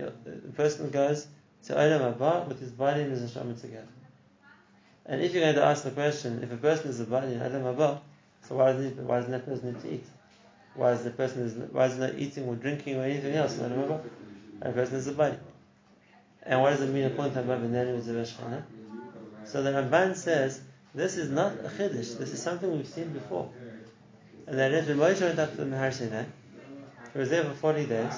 Uh, 0.00 0.10
the 0.24 0.52
person 0.52 0.90
goes 0.90 1.26
to 1.64 1.74
Olam 1.74 2.14
Haba 2.16 2.46
with 2.46 2.60
his 2.60 2.70
body 2.70 3.02
and 3.02 3.10
his 3.10 3.32
neshama 3.32 3.60
together. 3.60 3.88
And 5.06 5.20
if 5.20 5.32
you're 5.32 5.42
going 5.42 5.54
to 5.54 5.64
ask 5.64 5.84
the 5.84 5.90
question, 5.90 6.42
if 6.42 6.52
a 6.52 6.56
person 6.56 6.90
is 6.90 7.00
a 7.00 7.04
body 7.04 7.28
Olam 7.28 7.62
Haba, 7.62 8.00
so 8.48 8.56
why 8.56 8.72
doesn't, 8.72 8.96
why 9.04 9.16
doesn't 9.16 9.32
that 9.32 9.46
person 9.46 9.72
need 9.72 9.82
to 9.82 9.94
eat? 9.94 10.06
Why 10.74 10.92
is 10.92 11.02
the 11.02 11.10
person 11.10 11.42
is, 11.42 11.54
why 11.72 11.86
is 11.86 11.96
not 11.96 12.14
eating 12.14 12.46
or 12.46 12.54
drinking 12.54 12.96
or 12.96 13.04
anything 13.04 13.34
else 13.34 13.56
Olam 13.56 13.86
Haba? 13.86 14.00
A 14.62 14.72
person 14.72 14.96
is 14.96 15.06
a 15.06 15.12
body. 15.12 15.36
And 16.42 16.60
what 16.60 16.70
does 16.70 16.80
it 16.82 16.90
mean 16.90 17.04
Rabbi 17.16 17.66
Nani 17.66 17.92
with 17.92 18.06
the? 18.06 18.62
So 19.44 19.62
the 19.62 19.70
Ramban 19.70 20.16
says 20.16 20.60
this 20.94 21.16
is 21.16 21.30
not 21.30 21.52
a 21.52 21.68
chiddush. 21.68 22.18
This 22.18 22.32
is 22.32 22.42
something 22.42 22.70
we've 22.70 22.86
seen 22.86 23.12
before. 23.12 23.50
And 24.46 24.58
that 24.58 24.72
is 24.72 24.88
when 24.88 24.98
Moshe 24.98 25.20
went 25.20 25.38
up 25.38 25.50
to 25.52 25.58
the 25.58 25.66
Mahar 25.66 25.92
Sinai, 25.92 26.24
he 27.12 27.18
was 27.18 27.30
there 27.30 27.44
for 27.44 27.54
40 27.54 27.86
days, 27.86 28.14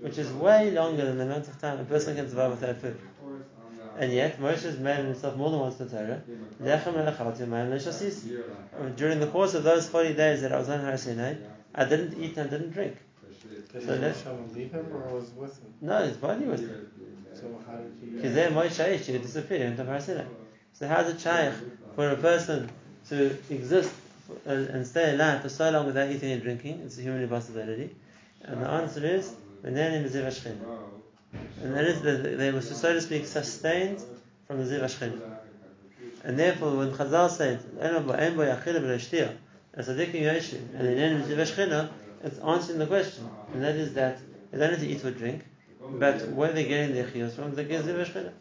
which 0.00 0.18
is 0.18 0.30
way 0.32 0.70
longer 0.70 1.04
than 1.04 1.18
the 1.18 1.24
amount 1.24 1.48
of 1.48 1.58
time 1.60 1.78
a 1.78 1.84
person 1.84 2.16
can 2.16 2.28
survive 2.28 2.50
without 2.50 2.76
food. 2.78 2.98
And 4.00 4.10
yet, 4.14 4.40
Moshe 4.40 4.62
has 4.62 4.78
made 4.78 5.04
himself 5.04 5.36
more 5.36 5.50
than 5.50 5.60
once 5.60 5.76
the 5.76 5.84
Torah. 5.84 6.22
"Lechem 6.62 6.94
le'achalti. 6.94 8.96
During 8.96 9.20
the 9.20 9.26
course 9.26 9.52
of 9.52 9.62
those 9.62 9.86
40 9.88 10.14
days 10.14 10.40
that 10.40 10.52
I 10.52 10.58
was 10.58 10.70
on 10.70 10.80
Har 10.80 10.96
Sinai, 10.96 11.34
I 11.74 11.84
didn't 11.84 12.18
eat 12.18 12.34
and 12.38 12.48
didn't 12.48 12.70
drink. 12.70 12.96
Did 13.72 13.84
So 13.84 13.92
his 13.92 14.00
that- 14.00 14.56
leave 14.56 14.72
him 14.72 14.86
or 14.90 15.16
was 15.16 15.30
with 15.36 15.52
him? 15.62 15.74
No, 15.82 16.02
his 16.02 16.16
body 16.16 16.46
was 16.46 16.62
there. 16.62 16.70
So 17.34 17.48
how 17.66 17.76
did 17.76 17.92
he? 18.00 18.06
Because 18.16 18.34
there 18.34 18.50
Moshe 18.50 18.82
Aish, 18.82 19.04
he 19.04 19.18
disappeared 19.18 19.62
into 19.62 19.84
Har 19.84 20.00
Sinai. 20.00 20.24
So 20.72 20.88
how's 20.88 21.10
it 21.10 21.20
shaykh 21.20 21.52
for 21.94 22.08
a 22.08 22.16
person 22.16 22.70
to 23.10 23.36
exist 23.50 23.92
uh, 24.46 24.50
and 24.52 24.86
stay 24.86 25.12
alive 25.14 25.42
for 25.42 25.50
so 25.50 25.70
long 25.70 25.84
without 25.84 26.10
eating 26.10 26.32
and 26.32 26.42
drinking? 26.42 26.80
It's 26.86 26.96
a 26.96 27.02
human 27.02 27.22
impossibility. 27.22 27.94
And 28.44 28.62
the 28.62 28.66
answer 28.68 29.04
is, 29.04 29.34
"V'neni 29.62 30.02
miziv 30.04 30.24
hashchina." 30.24 30.99
And 31.32 31.74
that 31.74 31.84
is 31.84 32.02
that 32.02 32.38
they 32.38 32.50
were, 32.50 32.60
so 32.60 32.92
to 32.92 33.00
speak, 33.00 33.26
sustained 33.26 34.02
from 34.46 34.64
the 34.64 34.64
ziv 34.64 34.82
hashchina. 34.82 35.20
And 36.24 36.38
therefore, 36.38 36.76
when 36.76 36.92
Chazal 36.92 37.30
said, 37.30 37.60
as 37.80 39.88
a 39.88 39.94
yoshiv, 39.94 40.74
and 40.74 40.88
in 40.88 41.22
ziv 41.22 41.36
hashchina, 41.36 41.90
it's 42.22 42.38
answering 42.38 42.78
the 42.78 42.86
question, 42.86 43.28
and 43.52 43.62
that 43.62 43.76
is 43.76 43.94
that 43.94 44.18
they 44.50 44.58
don't 44.58 44.72
need 44.72 44.80
to 44.80 44.88
eat 44.88 45.04
or 45.04 45.10
drink, 45.10 45.44
but 45.98 46.28
where 46.28 46.52
they're 46.52 46.66
getting 46.66 46.94
their 46.94 47.06
chiyos 47.06 47.32
from, 47.32 47.54
they 47.54 47.64
get 47.64 47.84
ziv. 47.84 48.32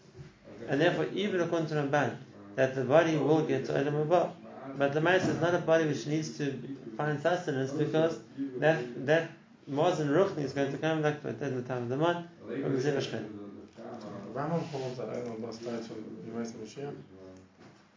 And 0.67 0.81
therefore, 0.81 1.07
even 1.13 1.41
according 1.41 1.69
to 1.69 1.75
Ramban, 1.75 2.17
that 2.55 2.75
the 2.75 2.83
body 2.83 3.15
will 3.15 3.43
get 3.43 3.65
to 3.65 3.73
Olam 3.73 4.05
Haba. 4.05 4.31
But 4.77 4.93
the 4.93 5.01
mice 5.01 5.25
is 5.25 5.39
not 5.41 5.55
a 5.55 5.59
body 5.59 5.85
which 5.85 6.05
needs 6.05 6.37
to 6.37 6.53
find 6.97 7.19
sustenance 7.21 7.71
because 7.71 8.19
that 8.57 9.05
that 9.05 9.29
Maz 9.69 9.99
and 9.99 10.09
Ruchni 10.09 10.43
is 10.43 10.53
going 10.53 10.71
to 10.71 10.77
come 10.77 11.01
like 11.01 11.23
at 11.23 11.39
the 11.39 11.61
time 11.61 11.83
of 11.83 11.89
the 11.89 11.97
month 11.97 12.25
from 12.45 12.75
the 12.75 12.81
Ziv 12.81 13.25
Rambam 14.33 14.63
holds 14.67 14.97
that 14.97 15.07
Olam 15.09 15.39
Haba 15.41 15.53
starts 15.53 15.87
from 15.87 15.97
Yemais 15.97 16.51
Mashiach. 16.53 16.95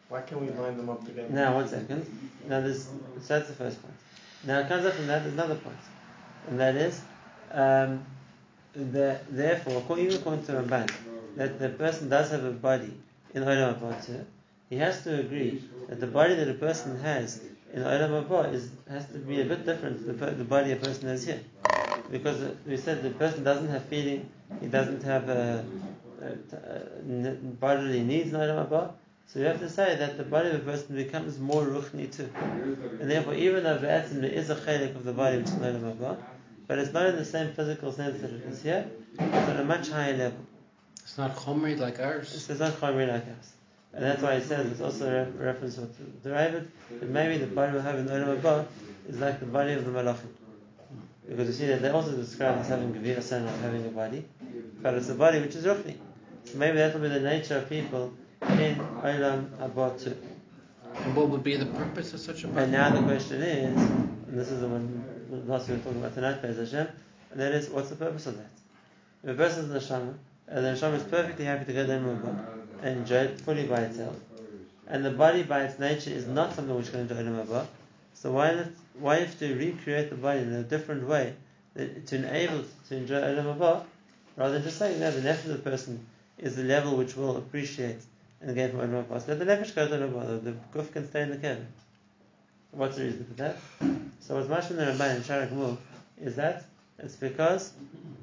Why 0.09 0.23
can't 0.23 0.41
we 0.41 0.49
line 0.51 0.77
them 0.77 0.91
up 0.91 1.05
together? 1.07 1.29
Now, 1.31 1.55
one 1.55 1.69
second. 1.69 2.05
Now, 2.49 2.61
this, 2.61 2.85
so 2.87 3.39
that's 3.39 3.49
the 3.49 3.55
first 3.55 3.81
point. 3.81 3.95
Now, 4.45 4.61
it 4.61 4.69
comes 4.69 4.85
up 4.85 4.95
from 4.95 5.07
that, 5.07 5.23
there's 5.23 5.35
another 5.35 5.55
point. 5.55 5.77
And 6.49 6.59
that 6.59 6.75
is, 6.75 7.01
um, 7.53 8.05
the, 8.75 9.21
therefore, 9.31 9.79
according- 9.79 10.07
even 10.07 10.19
according 10.19 10.45
to 10.47 10.53
Ramban, 10.53 10.91
that 11.37 11.59
the 11.59 11.69
person 11.71 12.09
does 12.09 12.31
have 12.31 12.45
a 12.45 12.51
body 12.51 12.93
in 13.35 13.43
Olam 13.43 13.79
Haba 13.79 14.05
too, 14.05 14.27
he 14.69 14.77
has 14.77 15.05
to 15.05 15.21
agree 15.21 15.63
that 15.89 16.01
the 16.01 16.07
body 16.07 16.35
that 16.35 16.49
a 16.49 16.55
person 16.55 16.99
has 17.01 17.41
in 17.73 17.83
Olam 17.83 18.27
Haba 18.27 18.53
is, 18.53 18.71
has 18.89 19.07
to 19.07 19.19
be 19.19 19.41
a 19.41 19.45
bit 19.45 19.65
different 19.65 19.99
to 20.07 20.13
the, 20.13 20.27
the 20.33 20.45
body 20.45 20.73
a 20.73 20.77
person 20.77 21.09
has 21.09 21.25
here. 21.25 21.41
Because 22.11 22.55
we 22.67 22.77
said 22.77 23.03
the 23.03 23.11
person 23.11 23.45
doesn't 23.45 23.69
have 23.69 23.85
feeling, 23.87 24.29
he 24.61 24.67
doesn't 24.67 25.03
have 25.03 25.29
uh, 25.31 25.63
t- 26.51 26.57
uh, 26.57 26.79
n- 27.09 27.57
bodily 27.59 28.03
needs 28.03 28.33
in 28.33 28.41
Olam 28.41 28.69
Haba, 28.69 28.93
so 29.27 29.39
you 29.39 29.47
have 29.47 29.61
to 29.61 29.71
say 29.71 29.97
that 29.97 30.19
the 30.19 30.25
body 30.25 30.51
of 30.51 30.57
a 30.57 30.59
person 30.59 30.95
becomes 30.95 31.39
more 31.39 31.65
ruchni 31.65 32.15
too. 32.15 32.29
And 33.01 33.11
therefore, 33.11 33.35
even 33.35 33.65
though 33.65 33.79
Ba'atim 33.79 34.23
is 34.25 34.51
a 34.51 34.57
chelik 34.57 34.95
of 34.95 35.05
the 35.05 35.13
body 35.13 35.39
which 35.39 35.47
is 35.47 35.53
Olam 35.55 35.97
Haba, 35.97 36.17
but 36.67 36.79
it's 36.79 36.93
not 36.93 37.07
in 37.07 37.17
the 37.17 37.25
same 37.25 37.53
physical 37.55 37.93
sense 37.93 38.21
that 38.21 38.31
it 38.31 38.43
is 38.45 38.63
here, 38.63 38.91
it's 39.19 39.49
on 39.49 39.57
a 39.57 39.65
much 39.65 39.89
higher 39.89 40.17
level. 40.17 40.45
It's 41.03 41.17
not 41.17 41.35
chomri 41.35 41.79
like 41.79 41.99
ours. 42.01 42.49
It's 42.51 42.61
not 42.61 42.73
chomri 42.75 43.09
like 43.09 43.27
us. 43.27 43.53
And 43.95 44.05
that's 44.05 44.23
why 44.23 44.35
it 44.35 44.45
says 44.45 44.71
it's 44.71 44.81
also 44.81 45.07
a 45.07 45.25
re- 45.25 45.47
reference 45.47 45.75
to 45.75 45.83
the 46.23 46.31
Ravid, 46.31 46.67
that 46.99 47.11
maybe 47.11 47.37
the 47.39 47.47
body 47.47 47.73
we'll 47.73 47.83
have 47.83 47.99
in 47.99 48.07
Olam 48.07 48.41
Haba 48.41 48.67
is 49.09 49.19
like 49.19 49.39
the 49.41 49.47
body 49.47 49.75
of 49.75 49.85
the 49.85 49.91
Malachim. 49.91 50.29
Because 51.29 51.49
you 51.49 51.53
see 51.53 51.67
that 51.67 51.83
they 51.83 51.91
also 51.91 52.13
describe 52.13 52.59
as 52.59 52.69
having 52.69 52.95
Gevira 52.95 53.23
Sana, 53.23 53.51
having 53.59 53.85
a 53.85 53.91
body, 53.91 54.25
but 54.81 54.95
it's 54.95 55.11
a 55.11 55.15
body 55.15 55.41
which 55.41 55.55
is 55.55 55.67
ruchni. 55.67 55.97
So 56.45 56.57
maybe 56.57 56.79
that 56.79 56.95
will 56.95 57.03
be 57.03 57.09
the 57.09 57.21
nature 57.21 57.59
of 57.59 57.69
people 57.69 58.15
in 58.41 58.77
Olam 58.77 59.51
Haba 59.59 60.03
too. 60.03 60.17
And 60.95 61.15
what 61.15 61.29
would 61.29 61.43
be 61.43 61.57
the 61.57 61.67
purpose 61.67 62.15
of 62.15 62.21
such 62.21 62.45
a 62.45 62.49
body? 62.49 62.63
And 62.63 62.73
now 62.73 62.91
the 62.91 63.03
question 63.03 63.43
is, 63.43 63.77
and 63.77 64.39
this 64.39 64.51
is 64.51 64.61
the 64.63 64.69
one 64.69 65.05
last 65.47 65.69
we 65.69 65.75
were 65.75 65.81
talking 65.81 65.99
about 66.01 66.15
tonight, 66.15 66.41
Be'ez 66.41 66.57
Hashem, 66.57 66.89
and 67.31 67.41
that 67.41 67.53
is, 67.53 67.69
what's 67.69 67.91
the 67.91 67.97
purpose 67.97 68.27
of 68.27 68.39
that? 68.39 68.51
If 69.23 69.31
a 69.31 69.35
person 69.35 69.71
is 69.71 69.85
neshama, 69.85 70.15
and 70.49 70.65
the 70.65 70.71
neshama 70.71 70.95
is 70.95 71.03
perfectly 71.05 71.45
happy 71.45 71.67
to 71.67 71.73
go 71.73 71.87
down 71.87 72.05
Mubah 72.05 72.62
and 72.83 72.99
enjoy 72.99 73.17
it 73.17 73.41
fully 73.41 73.67
by 73.67 73.81
itself, 73.81 74.17
and 74.89 75.05
the 75.05 75.11
body 75.11 75.43
by 75.43 75.63
its 75.63 75.79
nature 75.79 76.11
is 76.11 76.27
not 76.27 76.55
something 76.55 76.75
which 76.77 76.91
can 76.91 77.01
enjoy 77.01 77.17
Olam 77.17 77.47
Haba, 77.47 77.67
so 78.15 78.33
why 78.33 78.55
not, 78.55 78.67
why 78.99 79.21
have 79.21 79.39
to 79.39 79.55
recreate 79.55 80.11
the 80.11 80.17
body 80.17 80.41
in 80.41 80.53
a 80.53 80.63
different 80.63 81.07
way 81.07 81.35
to 81.77 82.17
enable 82.17 82.65
to 82.89 82.97
enjoy 82.97 83.21
Olam 83.21 83.57
Haba, 83.57 83.85
rather 84.37 84.55
than 84.55 84.63
just 84.65 84.79
saying 84.79 85.01
that 85.01 85.15
the 85.15 85.21
nefesh 85.21 85.45
of 85.45 85.53
the 85.53 85.71
person 85.71 86.05
is 86.39 86.57
the 86.57 86.65
level 86.65 86.97
which 86.97 87.17
will 87.17 87.37
appreciate 87.37 87.99
and 88.41 88.55
gain 88.55 88.71
from 88.71 88.81
Olam 88.81 89.05
Haba. 89.05 89.21
So 89.21 89.35
let 89.35 89.39
the 89.39 89.45
nefesh 89.47 89.75
go 89.75 89.89
to 89.89 89.95
Olam 89.95 90.13
Haba, 90.13 90.43
the 90.45 90.55
guf 90.75 90.93
can 90.93 91.09
stay 91.09 91.23
in 91.23 91.31
the 91.31 91.37
cavern. 91.37 91.67
What's 92.73 92.97
the 92.97 93.05
reason 93.05 93.25
for 93.27 93.35
that? 93.35 93.57
So 94.21 94.37
what's 94.37 94.49
Mashman 94.49 94.77
the 94.77 94.85
Ramban 94.87 95.17
in 95.17 95.23
Sharak 95.23 95.79
is 96.21 96.37
that 96.37 96.65
it's 96.99 97.17
because 97.17 97.73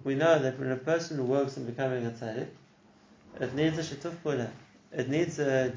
we 0.04 0.16
know 0.16 0.40
that 0.40 0.58
when 0.60 0.72
a 0.72 0.76
person 0.78 1.28
works 1.28 1.58
on 1.58 1.66
becoming 1.66 2.06
a 2.06 2.12
tzaddik, 2.12 2.48
it 3.40 3.54
needs 3.54 3.78
a 3.78 3.84
shatuf 3.84 4.16
pula. 4.24 4.50
It 4.92 5.08
needs 5.08 5.40
a, 5.40 5.72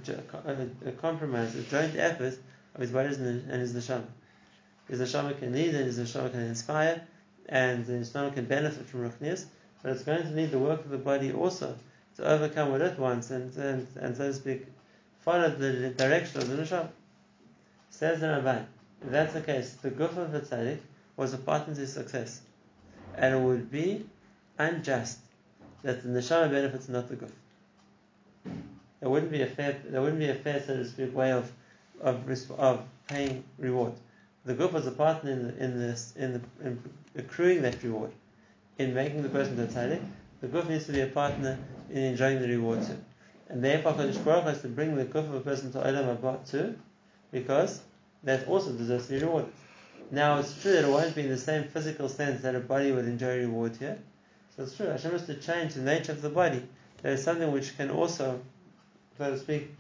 a, 0.47 0.89
a, 0.89 0.93
compromise, 0.93 1.55
a 1.55 1.63
joint 1.63 1.97
effort 1.97 2.39
of 2.75 2.81
his 2.81 2.91
body 2.91 3.09
and 3.15 3.51
his 3.51 3.75
neshama. 3.75 4.07
His 4.89 5.01
neshama 5.01 5.39
can 5.39 5.53
lead 5.53 5.75
and 5.75 5.85
his 5.85 5.99
neshama 5.99 6.31
can 6.31 6.41
inspire, 6.41 7.03
and 7.47 7.85
the 7.85 7.93
neshama 7.93 8.33
can 8.33 8.47
benefit 8.47 8.87
from 8.87 9.09
ruchnias, 9.09 9.45
but 9.83 9.93
it's 9.93 10.03
going 10.03 10.23
to 10.23 10.35
need 10.35 10.51
the 10.51 10.59
work 10.59 10.81
of 10.81 10.91
the 10.91 10.99
body 10.99 11.33
also 11.33 11.77
to 12.17 12.25
overcome 12.25 12.71
what 12.73 12.81
it 12.81 12.99
wants 12.99 13.31
and, 13.31 13.55
and, 13.57 13.87
and 13.97 14.17
so 14.17 14.29
to 14.29 14.35
speak, 14.35 14.67
follow 15.21 15.51
the 15.51 15.91
direction 15.91 16.41
of 16.41 16.49
the 16.49 16.57
neshama. 16.57 16.89
Says 17.91 18.21
the 18.21 18.29
Rabbi, 18.29 18.63
if 19.03 19.11
that's 19.11 19.35
the 19.35 19.43
case, 19.43 19.75
the 19.75 19.91
guf 19.91 20.17
of 20.17 20.33
the 20.33 20.41
tzaddik 20.41 20.79
was 21.17 21.35
a 21.35 21.39
partner 21.39 21.75
to 21.75 21.87
success, 21.87 22.41
and 23.15 23.35
it 23.35 23.39
would 23.39 23.71
be 23.71 24.07
unjust 24.59 25.19
that 25.83 26.03
the 26.03 26.09
neshama 26.09 26.51
benefits 26.51 26.89
not 26.89 27.09
the 27.11 27.17
guf. 27.17 27.31
There 29.03 29.11
wouldn't 29.11 29.33
be 29.33 29.43
a 29.43 29.47
fair, 29.47 29.83
there 29.85 30.01
wouldn't 30.01 30.21
be 30.21 30.29
a 30.29 30.35
fair, 30.37 30.63
so 30.65 30.77
to 30.77 30.85
speak, 30.85 31.13
way 31.13 31.33
of 31.33 31.51
of, 32.01 32.17
of 32.57 32.85
paying 33.09 33.43
reward. 33.59 33.95
The 34.45 34.55
group 34.55 34.73
was 34.73 34.87
a 34.87 34.93
partner 34.93 35.33
in 35.33 35.43
the, 35.43 35.65
in 35.65 35.79
this 35.79 36.15
in, 36.17 36.35
the, 36.35 36.41
in 36.65 36.83
accruing 37.17 37.63
that 37.63 37.83
reward, 37.83 38.13
in 38.79 38.95
making 38.95 39.25
the 39.25 39.29
person 39.29 39.57
to 39.57 39.67
tzaddik. 39.67 40.01
The 40.41 40.47
guf 40.47 40.69
needs 40.69 40.87
to 40.87 40.93
be 40.93 41.01
a 41.01 41.09
partner 41.09 41.59
in 41.91 41.99
enjoying 41.99 42.41
the 42.41 42.47
reward 42.47 42.87
too. 42.87 42.97
And 43.49 43.65
therefore, 43.65 43.95
Kadosh 43.95 44.25
Baruch 44.25 44.45
has 44.45 44.63
to 44.63 44.69
bring 44.69 44.95
the 44.95 45.05
guf 45.05 45.29
of 45.29 45.35
a 45.35 45.41
person 45.41 45.73
to 45.73 45.79
Olam 45.79 46.17
Haba 46.17 46.49
too, 46.49 46.79
because 47.33 47.81
that 48.23 48.47
also 48.47 48.73
deserves 48.73 49.09
to 49.09 49.15
be 49.15 49.19
rewarded. 49.19 49.53
Now, 50.13 50.39
it's 50.39 50.63
true 50.63 50.75
that 50.75 50.85
it 50.85 50.91
won't 50.91 51.13
be 51.17 51.23
in 51.23 51.29
the 51.29 51.37
same 51.37 51.65
physical 51.65 52.09
sense 52.09 52.43
that 52.43 52.55
a 52.55 52.61
body 52.61 52.93
would 52.93 53.07
enjoy 53.07 53.39
reward 53.39 53.77
here. 53.77 53.99
So 54.57 54.63
it's 54.63 54.77
true, 54.77 54.87
Hashem 54.87 55.11
has 55.11 55.27
to 55.27 55.35
change 55.35 55.75
the 55.75 55.83
nature 55.83 56.13
of 56.13 56.23
the 56.23 56.29
body. 56.29 56.63
There 57.03 57.13
is 57.13 57.25
something 57.25 57.51
which 57.51 57.77
can 57.77 57.91
also, 57.91 58.41
so 59.23 59.31
to 59.31 59.39
speak, 59.39 59.75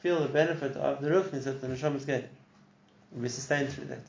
feel 0.00 0.20
the 0.20 0.28
benefit 0.28 0.76
of 0.76 1.00
the 1.00 1.08
ruchnis 1.08 1.44
that 1.44 1.60
the 1.60 1.68
neshama 1.68 1.96
is 1.96 2.04
getting. 2.04 2.28
Be 3.20 3.28
sustained 3.28 3.70
through 3.70 3.86
that. 3.86 4.00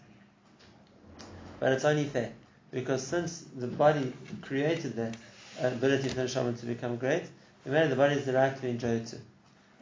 But 1.59 1.73
it's 1.73 1.85
only 1.85 2.05
fair 2.05 2.31
because 2.71 3.05
since 3.05 3.45
the 3.55 3.67
body 3.67 4.13
created 4.41 4.95
that 4.95 5.15
uh, 5.61 5.67
ability 5.67 6.09
for 6.09 6.15
the 6.15 6.23
neshama 6.23 6.59
to 6.59 6.65
become 6.65 6.95
great, 6.95 7.23
the 7.65 7.71
man 7.71 7.89
the 7.89 7.95
body 7.95 8.15
has 8.15 8.25
the 8.25 8.33
right 8.33 8.59
to 8.59 8.67
enjoy 8.67 8.95
it 9.01 9.07
too. 9.07 9.19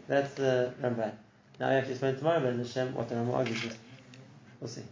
That's 0.07 0.33
the 0.33 0.73
Ramban. 0.81 1.13
Now 1.59 1.69
we 1.69 1.75
have 1.75 1.85
to 1.85 1.91
explain 1.91 2.17
tomorrow, 2.17 2.41
but 2.41 2.55
Hashem, 2.55 2.93
what 2.93 3.07
the 3.07 3.15
Ramban 3.15 3.33
argues 3.33 3.63
with. 3.63 3.77
We'll 4.59 4.67
see. 4.67 4.83